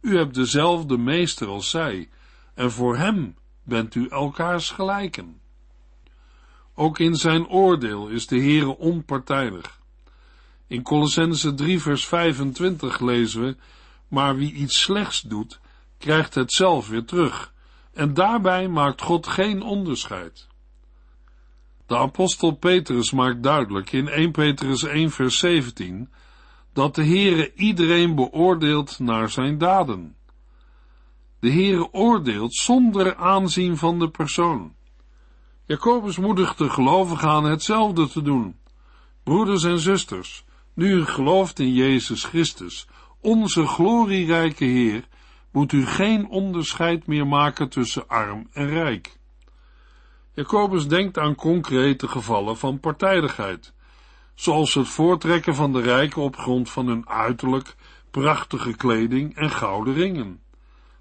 U 0.00 0.16
hebt 0.16 0.34
dezelfde 0.34 0.98
meester 0.98 1.48
als 1.48 1.70
zij, 1.70 2.08
en 2.54 2.70
voor 2.70 2.96
hem 2.96 3.36
bent 3.62 3.94
u 3.94 4.08
elkaars 4.08 4.70
gelijken. 4.70 5.39
Ook 6.80 6.98
in 6.98 7.14
zijn 7.14 7.48
oordeel 7.48 8.08
is 8.08 8.26
de 8.26 8.38
Heere 8.40 8.78
onpartijdig. 8.78 9.80
In 10.66 10.82
Colossense 10.82 11.54
3 11.54 11.80
vers 11.80 12.06
25 12.06 13.00
lezen 13.00 13.42
we, 13.42 13.56
maar 14.08 14.36
wie 14.36 14.52
iets 14.52 14.80
slechts 14.80 15.20
doet, 15.20 15.60
krijgt 15.98 16.34
het 16.34 16.52
zelf 16.52 16.88
weer 16.88 17.04
terug, 17.04 17.52
en 17.92 18.14
daarbij 18.14 18.68
maakt 18.68 19.02
God 19.02 19.26
geen 19.26 19.62
onderscheid. 19.62 20.46
De 21.86 21.96
apostel 21.96 22.50
Petrus 22.50 23.10
maakt 23.10 23.42
duidelijk 23.42 23.92
in 23.92 24.08
1 24.08 24.30
Petrus 24.30 24.82
1 24.82 25.10
vers 25.10 25.38
17 25.38 26.08
dat 26.72 26.94
de 26.94 27.04
Heere 27.04 27.54
iedereen 27.54 28.14
beoordeelt 28.14 28.98
naar 28.98 29.30
zijn 29.30 29.58
daden. 29.58 30.16
De 31.40 31.50
Heere 31.50 31.92
oordeelt 31.92 32.54
zonder 32.54 33.16
aanzien 33.16 33.76
van 33.76 33.98
de 33.98 34.10
persoon. 34.10 34.78
Jacobus 35.70 36.18
moedigt 36.18 36.58
de 36.58 36.70
gelovigen 36.70 37.28
aan 37.28 37.44
hetzelfde 37.44 38.08
te 38.08 38.22
doen. 38.22 38.56
Broeders 39.22 39.64
en 39.64 39.78
zusters, 39.78 40.44
nu 40.74 40.92
u 40.92 41.04
gelooft 41.04 41.58
in 41.58 41.72
Jezus 41.72 42.24
Christus, 42.24 42.86
onze 43.20 43.66
glorierijke 43.66 44.64
Heer, 44.64 45.08
moet 45.52 45.72
u 45.72 45.86
geen 45.86 46.28
onderscheid 46.28 47.06
meer 47.06 47.26
maken 47.26 47.68
tussen 47.68 48.08
arm 48.08 48.48
en 48.52 48.68
rijk. 48.68 49.18
Jacobus 50.34 50.88
denkt 50.88 51.18
aan 51.18 51.34
concrete 51.34 52.08
gevallen 52.08 52.56
van 52.56 52.80
partijdigheid, 52.80 53.72
zoals 54.34 54.74
het 54.74 54.88
voortrekken 54.88 55.54
van 55.54 55.72
de 55.72 55.80
rijken 55.80 56.22
op 56.22 56.36
grond 56.36 56.70
van 56.70 56.86
hun 56.86 57.08
uiterlijk, 57.08 57.74
prachtige 58.10 58.76
kleding 58.76 59.36
en 59.36 59.50
gouden 59.50 59.94
ringen. 59.94 60.40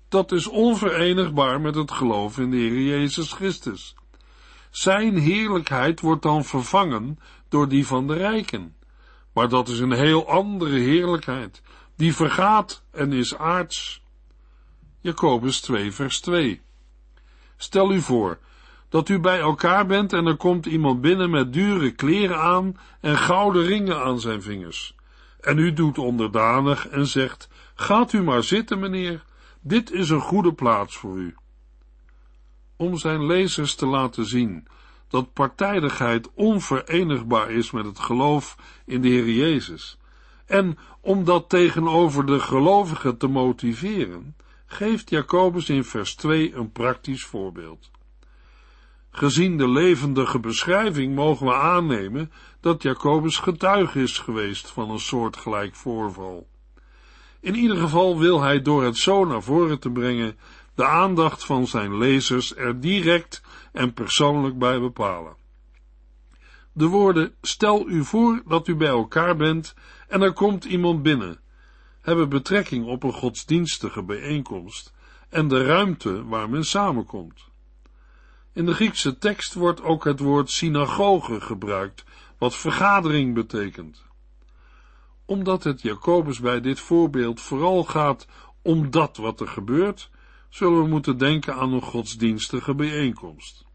Dat 0.10 0.32
is 0.32 0.47
onverenigbaar 0.47 1.62
met 1.62 1.75
het 1.75 1.91
geloof 1.91 2.38
in 2.38 2.51
de 2.51 2.58
Heer 2.58 2.82
Jezus 2.82 3.34
Christus. 3.34 3.97
Zijn 4.69 5.17
heerlijkheid 5.17 5.99
wordt 5.99 6.21
dan 6.21 6.43
vervangen 6.43 7.19
door 7.49 7.69
die 7.69 7.88
van 7.88 8.08
de 8.08 8.13
rijken. 8.13 8.75
Maar 9.34 9.49
dat 9.49 9.67
is 9.67 9.79
een 9.79 9.91
heel 9.91 10.29
andere 10.29 10.77
heerlijkheid, 10.77 11.62
die 11.95 12.15
vergaat 12.15 12.84
en 12.91 13.13
is 13.13 13.38
aards. 13.38 14.03
Jacobus 15.01 15.62
2 15.62 15.91
vers 15.91 16.19
2 16.19 16.62
Stel 17.58 17.93
u 17.93 18.01
voor 18.01 18.39
dat 18.89 19.10
u 19.10 19.19
bij 19.19 19.39
elkaar 19.39 19.86
bent 19.86 20.13
en 20.13 20.25
er 20.25 20.38
komt 20.38 20.65
iemand 20.65 21.01
binnen 21.01 21.29
met 21.29 21.53
dure 21.53 21.91
kleren 21.91 22.38
aan 22.38 22.77
en 23.01 23.17
gouden 23.17 23.65
ringen 23.65 24.03
aan 24.03 24.19
zijn 24.19 24.41
vingers. 24.41 24.95
En 25.41 25.58
u 25.58 25.73
doet 25.73 25.97
onderdanig 25.97 26.88
en 26.88 27.08
zegt, 27.08 27.49
gaat 27.75 28.13
u 28.13 28.23
maar 28.23 28.43
zitten, 28.43 28.79
meneer, 28.79 29.23
dit 29.62 29.91
is 29.91 30.10
een 30.10 30.21
goede 30.21 30.53
plaats 30.53 30.97
voor 30.97 31.17
u. 31.17 31.36
Om 32.82 32.98
zijn 32.98 33.26
lezers 33.26 33.76
te 33.76 33.86
laten 33.86 34.26
zien 34.26 34.68
dat 35.08 35.34
partijdigheid 35.34 36.30
onverenigbaar 36.34 37.52
is 37.52 37.72
met 37.72 37.86
het 37.86 38.00
geloof 38.00 38.56
in 38.86 39.02
de 39.02 39.08
Heer 39.08 39.30
Jezus, 39.30 39.98
en 40.46 40.78
om 41.02 41.24
dat 41.24 41.50
tegenover 41.50 42.26
de 42.26 42.39
gelovigen 42.39 43.18
te 43.18 43.28
motiveren, 43.28 44.36
geeft 44.65 45.10
Jacobus 45.10 45.70
in 45.70 45.84
vers 45.84 46.15
2 46.15 46.56
een 46.56 46.72
praktisch 46.72 47.24
voorbeeld. 47.24 47.92
Gezien 49.12 49.58
de 49.58 49.70
levendige 49.70 50.39
beschrijving 50.39 51.15
mogen 51.15 51.46
we 51.46 51.54
aannemen 51.54 52.32
dat 52.60 52.84
Jacobus 52.84 53.38
getuige 53.38 54.02
is 54.02 54.18
geweest 54.18 54.70
van 54.72 54.89
een 54.89 55.00
soortgelijk 55.00 55.76
voorval. 55.76 56.48
In 57.42 57.56
ieder 57.56 57.78
geval 57.78 58.20
wil 58.20 58.42
hij 58.42 58.62
door 58.62 58.84
het 58.84 58.98
zo 58.98 59.26
naar 59.26 59.44
voren 59.44 59.80
te 59.80 59.92
brengen 59.92 60.38
de 60.80 60.86
aandacht 60.86 61.46
van 61.46 61.68
zijn 61.68 61.98
lezers 61.98 62.56
er 62.56 62.80
direct 62.80 63.42
en 63.72 63.94
persoonlijk 63.94 64.58
bij 64.58 64.80
bepalen. 64.80 65.36
De 66.72 66.86
woorden, 66.86 67.36
stel 67.42 67.89
u 67.89 68.04
voor 68.04 68.42
dat 68.46 68.68
u 68.68 68.76
bij 68.76 68.88
elkaar 68.88 69.36
bent 69.36 69.74
en 70.08 70.22
er 70.22 70.34
komt 70.34 70.65
iemand 70.65 71.04
binnen, 71.04 71.39
hebben 72.02 72.30
betrekking 72.30 72.86
op 72.86 73.04
een 73.04 73.13
godsdienstige 73.13 74.04
bijeenkomst 74.04 74.94
en 75.30 75.48
de 75.48 75.65
ruimte 75.65 76.26
waar 76.26 76.50
men 76.50 76.65
samenkomt. 76.65 77.48
In 78.54 78.65
de 78.65 78.74
Griekse 78.74 79.18
tekst 79.18 79.54
wordt 79.54 79.82
ook 79.82 80.04
het 80.04 80.20
woord 80.20 80.50
synagoge 80.50 81.42
gebruikt, 81.42 82.04
wat 82.38 82.56
vergadering 82.56 83.34
betekent. 83.34 84.04
Omdat 85.26 85.63
het 85.63 85.82
Jacobus 85.82 86.39
bij 86.39 86.62
dit 86.62 86.80
voorbeeld 86.80 87.42
vooral 87.42 87.84
gaat 87.84 88.28
om 88.62 88.89
dat 88.89 89.18
wat 89.18 89.39
er 89.39 89.48
gebeurt, 89.48 90.10
zullen 90.50 90.82
we 90.82 90.88
moeten 90.88 91.18
denken 91.18 91.56
aan 91.56 91.74
een 91.74 91.82
godsdienstige 91.82 92.76
bijeenkomst. 92.76 93.66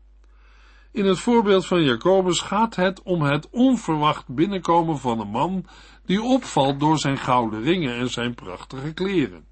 In 0.92 1.04
het 1.04 1.18
voorbeeld 1.18 1.66
van 1.66 1.82
Jacobus 1.82 2.40
gaat 2.40 2.76
het 2.76 3.02
om 3.02 3.22
het 3.22 3.50
onverwacht 3.50 4.28
binnenkomen 4.28 4.98
van 4.98 5.20
een 5.20 5.28
man 5.28 5.66
die 6.04 6.22
opvalt 6.22 6.80
door 6.80 6.98
zijn 6.98 7.18
gouden 7.18 7.62
ringen 7.62 7.94
en 7.94 8.10
zijn 8.10 8.34
prachtige 8.34 8.92
kleren. 8.92 9.46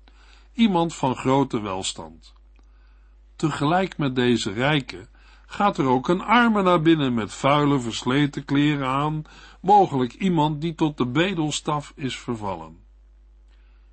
Iemand 0.52 0.94
van 0.94 1.16
grote 1.16 1.60
welstand. 1.60 2.32
Tegelijk 3.36 3.98
met 3.98 4.14
deze 4.14 4.52
rijke 4.52 5.08
gaat 5.46 5.78
er 5.78 5.86
ook 5.86 6.08
een 6.08 6.22
arme 6.22 6.62
naar 6.62 6.82
binnen 6.82 7.14
met 7.14 7.32
vuile, 7.34 7.80
versleten 7.80 8.44
kleren 8.44 8.86
aan, 8.86 9.22
mogelijk 9.60 10.12
iemand 10.12 10.60
die 10.60 10.74
tot 10.74 10.96
de 10.96 11.06
bedelstaf 11.06 11.92
is 11.96 12.18
vervallen. 12.18 12.78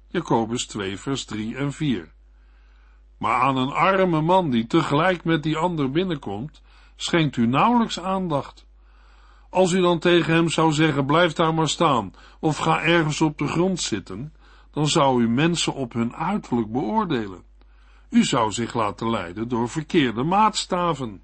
Jacobus 0.08 0.66
2 0.66 0.98
vers 0.98 1.26
3 1.26 1.56
en 1.56 1.74
4 1.74 2.14
Maar 3.20 3.42
aan 3.42 3.58
een 3.58 3.72
arme 3.72 4.22
man 4.22 4.50
die 4.50 4.68
tegelijk 4.68 5.24
met 5.24 5.44
die 5.44 5.58
ander 5.58 5.92
binnenkomt, 5.92 6.62
schenkt 6.96 7.38
u 7.38 7.48
nauwelijks 7.48 8.00
aandacht. 8.00 8.68
Als 9.50 9.72
u 9.72 9.82
dan 9.82 10.00
tegen 10.00 10.34
hem 10.34 10.50
zou 10.50 10.72
zeggen, 10.72 11.06
blijf 11.06 11.34
daar 11.34 11.54
maar 11.54 11.70
staan, 11.70 12.14
of 12.40 12.58
ga 12.58 12.82
ergens 12.82 13.22
op 13.22 13.38
de 13.38 13.48
grond 13.48 13.80
zitten, 13.80 14.34
dan 14.72 14.88
zou 14.88 15.22
u 15.22 15.30
mensen 15.30 15.74
op 15.74 15.94
hun 15.94 16.16
uiterlijk 16.16 16.72
beoordelen. 16.72 17.44
U 18.10 18.24
zou 18.24 18.52
zich 18.52 18.74
laten 18.74 19.10
leiden 19.10 19.48
door 19.48 19.70
verkeerde 19.70 20.24
maatstaven. 20.24 21.22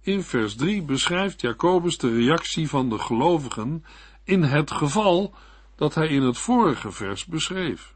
In 0.00 0.22
vers 0.22 0.56
3 0.56 0.82
beschrijft 0.82 1.40
Jacobus 1.40 1.98
de 1.98 2.14
reactie 2.14 2.68
van 2.68 2.88
de 2.88 2.98
gelovigen 2.98 3.84
in 4.24 4.42
het 4.42 4.70
geval 4.70 5.34
dat 5.76 5.94
hij 5.94 6.08
in 6.08 6.22
het 6.22 6.38
vorige 6.38 6.92
vers 6.92 7.24
beschreef. 7.24 7.93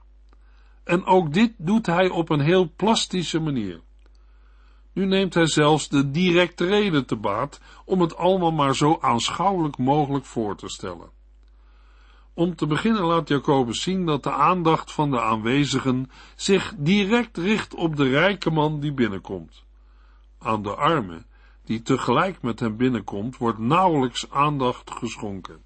En 0.88 1.04
ook 1.04 1.32
dit 1.32 1.52
doet 1.56 1.86
hij 1.86 2.08
op 2.08 2.30
een 2.30 2.40
heel 2.40 2.72
plastische 2.76 3.40
manier. 3.40 3.80
Nu 4.92 5.04
neemt 5.06 5.34
hij 5.34 5.46
zelfs 5.46 5.88
de 5.88 6.10
directe 6.10 6.66
reden 6.66 7.06
te 7.06 7.16
baat 7.16 7.60
om 7.84 8.00
het 8.00 8.16
allemaal 8.16 8.52
maar 8.52 8.76
zo 8.76 8.98
aanschouwelijk 9.00 9.78
mogelijk 9.78 10.24
voor 10.24 10.56
te 10.56 10.68
stellen. 10.68 11.10
Om 12.34 12.56
te 12.56 12.66
beginnen 12.66 13.02
laat 13.02 13.28
Jacobus 13.28 13.82
zien 13.82 14.06
dat 14.06 14.22
de 14.22 14.32
aandacht 14.32 14.92
van 14.92 15.10
de 15.10 15.20
aanwezigen 15.20 16.10
zich 16.36 16.74
direct 16.76 17.36
richt 17.36 17.74
op 17.74 17.96
de 17.96 18.08
rijke 18.08 18.50
man 18.50 18.80
die 18.80 18.92
binnenkomt. 18.92 19.64
Aan 20.38 20.62
de 20.62 20.74
arme, 20.74 21.24
die 21.64 21.82
tegelijk 21.82 22.42
met 22.42 22.60
hem 22.60 22.76
binnenkomt, 22.76 23.36
wordt 23.36 23.58
nauwelijks 23.58 24.30
aandacht 24.30 24.90
geschonken. 24.90 25.62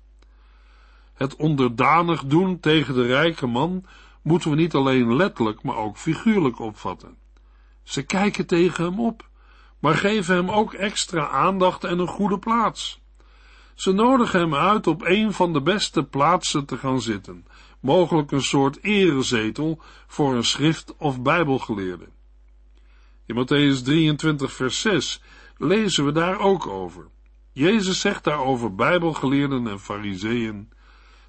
Het 1.15 1.37
onderdanig 1.37 2.25
doen 2.25 2.61
tegen 2.61 2.95
de 2.95 3.07
rijke 3.07 3.47
man 3.47 3.85
moeten 4.23 4.51
we 4.51 4.57
niet 4.57 4.75
alleen 4.75 5.17
letterlijk, 5.17 5.63
maar 5.63 5.77
ook 5.77 5.97
figuurlijk 5.97 6.59
opvatten. 6.59 7.17
Ze 7.83 8.03
kijken 8.03 8.47
tegen 8.47 8.85
hem 8.85 9.01
op, 9.01 9.29
maar 9.79 9.95
geven 9.95 10.35
hem 10.35 10.51
ook 10.51 10.73
extra 10.73 11.29
aandacht 11.29 11.85
en 11.85 11.99
een 11.99 12.07
goede 12.07 12.39
plaats. 12.39 13.01
Ze 13.75 13.93
nodigen 13.93 14.41
hem 14.41 14.55
uit 14.55 14.87
op 14.87 15.03
een 15.05 15.33
van 15.33 15.53
de 15.53 15.63
beste 15.63 16.05
plaatsen 16.05 16.65
te 16.65 16.77
gaan 16.77 17.01
zitten, 17.01 17.47
mogelijk 17.81 18.31
een 18.31 18.43
soort 18.43 18.83
erezetel 18.83 19.83
voor 20.07 20.35
een 20.35 20.45
schrift- 20.45 20.97
of 20.97 21.23
bijbelgeleerde. 21.23 22.09
In 23.27 23.35
Matthäus 23.35 23.83
23 23.83 24.53
vers 24.53 24.81
6 24.81 25.23
lezen 25.57 26.05
we 26.05 26.13
daar 26.13 26.39
ook 26.39 26.67
over. 26.67 27.09
Jezus 27.53 28.01
zegt 28.01 28.25
daarover 28.25 28.75
bijbelgeleerden 28.75 29.67
en 29.67 29.81
fariseeën, 29.81 30.69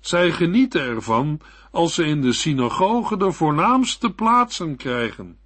zij 0.05 0.31
genieten 0.31 0.81
ervan 0.81 1.39
als 1.71 1.93
ze 1.93 2.05
in 2.05 2.21
de 2.21 2.33
synagoge 2.33 3.17
de 3.17 3.31
voornaamste 3.31 4.13
plaatsen 4.13 4.75
krijgen. 4.75 5.37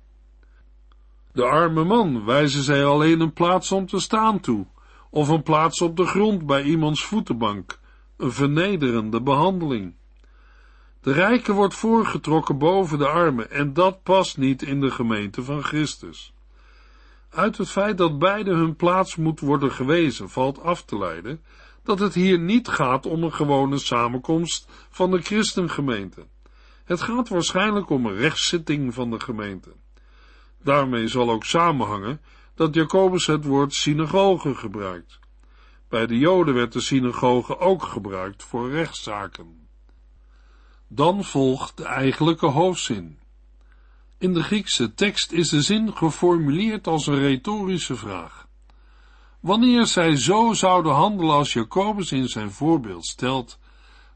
De 1.32 1.44
arme 1.44 1.84
man 1.84 2.26
wijzen 2.26 2.64
zij 2.64 2.86
alleen 2.86 3.20
een 3.20 3.34
plaats 3.34 3.72
om 3.72 3.86
te 3.86 4.00
staan 4.00 4.40
toe, 4.40 4.66
of 5.10 5.28
een 5.28 5.44
plaats 5.44 5.82
op 5.82 5.98
de 5.98 6.06
grond 6.06 6.46
bij 6.46 6.64
iemands 6.64 7.04
voetenbank, 7.04 7.80
een 8.18 8.32
vernederende 8.32 9.22
behandeling. 9.22 9.96
De 11.02 11.12
rijke 11.12 11.54
wordt 11.54 11.76
voorgetrokken 11.76 12.58
boven 12.58 12.98
de 12.98 13.08
armen 13.08 13.52
en 13.52 13.74
dat 13.74 14.04
past 14.04 14.38
niet 14.38 14.62
in 14.62 14.82
de 14.82 14.92
gemeente 14.92 15.44
van 15.44 15.64
Christus. 15.64 16.34
Uit 17.30 17.58
het 17.58 17.70
feit 17.70 17.98
dat 17.98 18.20
beide 18.20 18.52
hun 18.54 18.76
plaats 18.76 19.16
moet 19.16 19.40
worden 19.40 19.72
gewezen 19.72 20.30
valt 20.30 20.62
af 20.62 20.84
te 20.84 20.98
leiden 20.98 21.42
dat 21.88 22.00
het 22.00 22.14
hier 22.14 22.40
niet 22.40 22.68
gaat 22.68 23.06
om 23.06 23.24
een 23.24 23.34
gewone 23.34 23.78
samenkomst 23.78 24.68
van 24.90 25.12
de 25.12 25.22
christengemeente. 25.22 26.26
Het 26.84 27.02
gaat 27.02 27.30
waarschijnlijk 27.30 27.90
om 27.90 28.06
een 28.06 28.16
rechtszitting 28.16 28.94
van 28.94 29.10
de 29.10 29.20
gemeente. 29.20 29.74
Daarmee 30.64 31.08
zal 31.08 31.30
ook 31.30 31.46
samenhangen 31.46 32.22
dat 32.56 32.74
Jacobus 32.74 33.26
het 33.26 33.46
woord 33.46 33.74
synagoge 33.74 34.56
gebruikt. 34.56 35.20
Bij 35.90 36.08
de 36.08 36.18
Joden 36.18 36.54
werd 36.54 36.74
de 36.74 36.82
synagoge 36.82 37.60
ook 37.60 37.84
gebruikt 37.84 38.44
voor 38.44 38.72
rechtszaken. 38.72 39.68
Dan 40.88 41.24
volgt 41.24 41.78
de 41.78 41.86
eigenlijke 41.86 42.46
hoofdzin. 42.46 43.20
In 44.18 44.34
de 44.34 44.44
Griekse 44.44 44.94
tekst 44.94 45.32
is 45.32 45.50
de 45.50 45.62
zin 45.62 45.96
geformuleerd 45.96 46.88
als 46.88 47.08
een 47.08 47.20
retorische 47.20 47.96
vraag. 47.96 48.47
Wanneer 49.48 49.86
zij 49.86 50.16
zo 50.16 50.54
zouden 50.54 50.94
handelen 50.94 51.36
als 51.36 51.54
Jacobus 51.54 52.12
in 52.12 52.28
zijn 52.28 52.52
voorbeeld 52.52 53.06
stelt, 53.06 53.60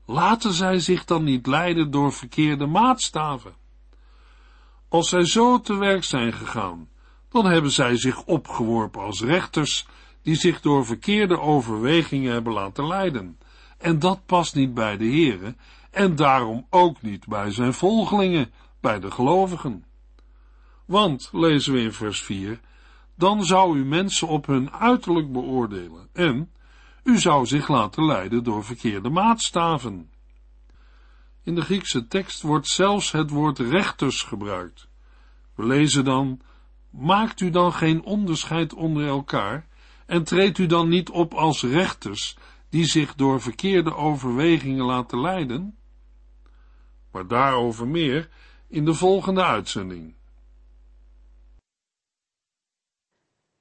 laten 0.05 0.53
zij 0.53 0.79
zich 0.79 1.05
dan 1.05 1.23
niet 1.23 1.47
leiden 1.47 1.91
door 1.91 2.13
verkeerde 2.13 2.65
maatstaven. 2.65 3.53
Als 4.89 5.09
zij 5.09 5.25
zo 5.25 5.61
te 5.61 5.75
werk 5.75 6.03
zijn 6.03 6.33
gegaan, 6.33 6.89
dan 7.29 7.45
hebben 7.45 7.71
zij 7.71 7.97
zich 7.97 8.23
opgeworpen 8.23 9.01
als 9.01 9.21
rechters 9.21 9.87
die 10.21 10.35
zich 10.35 10.61
door 10.61 10.85
verkeerde 10.85 11.39
overwegingen 11.39 12.31
hebben 12.31 12.53
laten 12.53 12.87
leiden. 12.87 13.37
En 13.77 13.99
dat 13.99 14.25
past 14.25 14.55
niet 14.55 14.73
bij 14.73 14.97
de 14.97 15.05
heren 15.05 15.57
en 15.91 16.15
daarom 16.15 16.65
ook 16.69 17.01
niet 17.01 17.27
bij 17.27 17.51
zijn 17.51 17.73
volgelingen, 17.73 18.51
bij 18.79 18.99
de 18.99 19.11
gelovigen. 19.11 19.85
Want, 20.85 21.29
lezen 21.31 21.73
we 21.73 21.79
in 21.79 21.93
vers 21.93 22.21
4, 22.21 22.59
dan 23.21 23.43
zou 23.43 23.77
u 23.77 23.85
mensen 23.85 24.27
op 24.27 24.45
hun 24.45 24.71
uiterlijk 24.71 25.31
beoordelen 25.31 26.09
en 26.13 26.51
u 27.03 27.19
zou 27.19 27.45
zich 27.45 27.67
laten 27.67 28.05
leiden 28.05 28.43
door 28.43 28.63
verkeerde 28.63 29.09
maatstaven. 29.09 30.11
In 31.43 31.55
de 31.55 31.61
Griekse 31.61 32.07
tekst 32.07 32.41
wordt 32.41 32.67
zelfs 32.67 33.11
het 33.11 33.29
woord 33.29 33.59
rechters 33.59 34.21
gebruikt. 34.21 34.89
We 35.55 35.65
lezen 35.65 36.05
dan, 36.05 36.41
maakt 36.89 37.41
u 37.41 37.49
dan 37.49 37.73
geen 37.73 38.03
onderscheid 38.03 38.73
onder 38.73 39.07
elkaar 39.07 39.67
en 40.05 40.23
treedt 40.23 40.57
u 40.57 40.65
dan 40.65 40.89
niet 40.89 41.09
op 41.09 41.33
als 41.33 41.63
rechters 41.63 42.37
die 42.69 42.85
zich 42.85 43.15
door 43.15 43.41
verkeerde 43.41 43.95
overwegingen 43.95 44.85
laten 44.85 45.21
leiden? 45.21 45.77
Maar 47.11 47.27
daarover 47.27 47.87
meer 47.87 48.29
in 48.67 48.85
de 48.85 48.93
volgende 48.93 49.43
uitzending. 49.43 50.15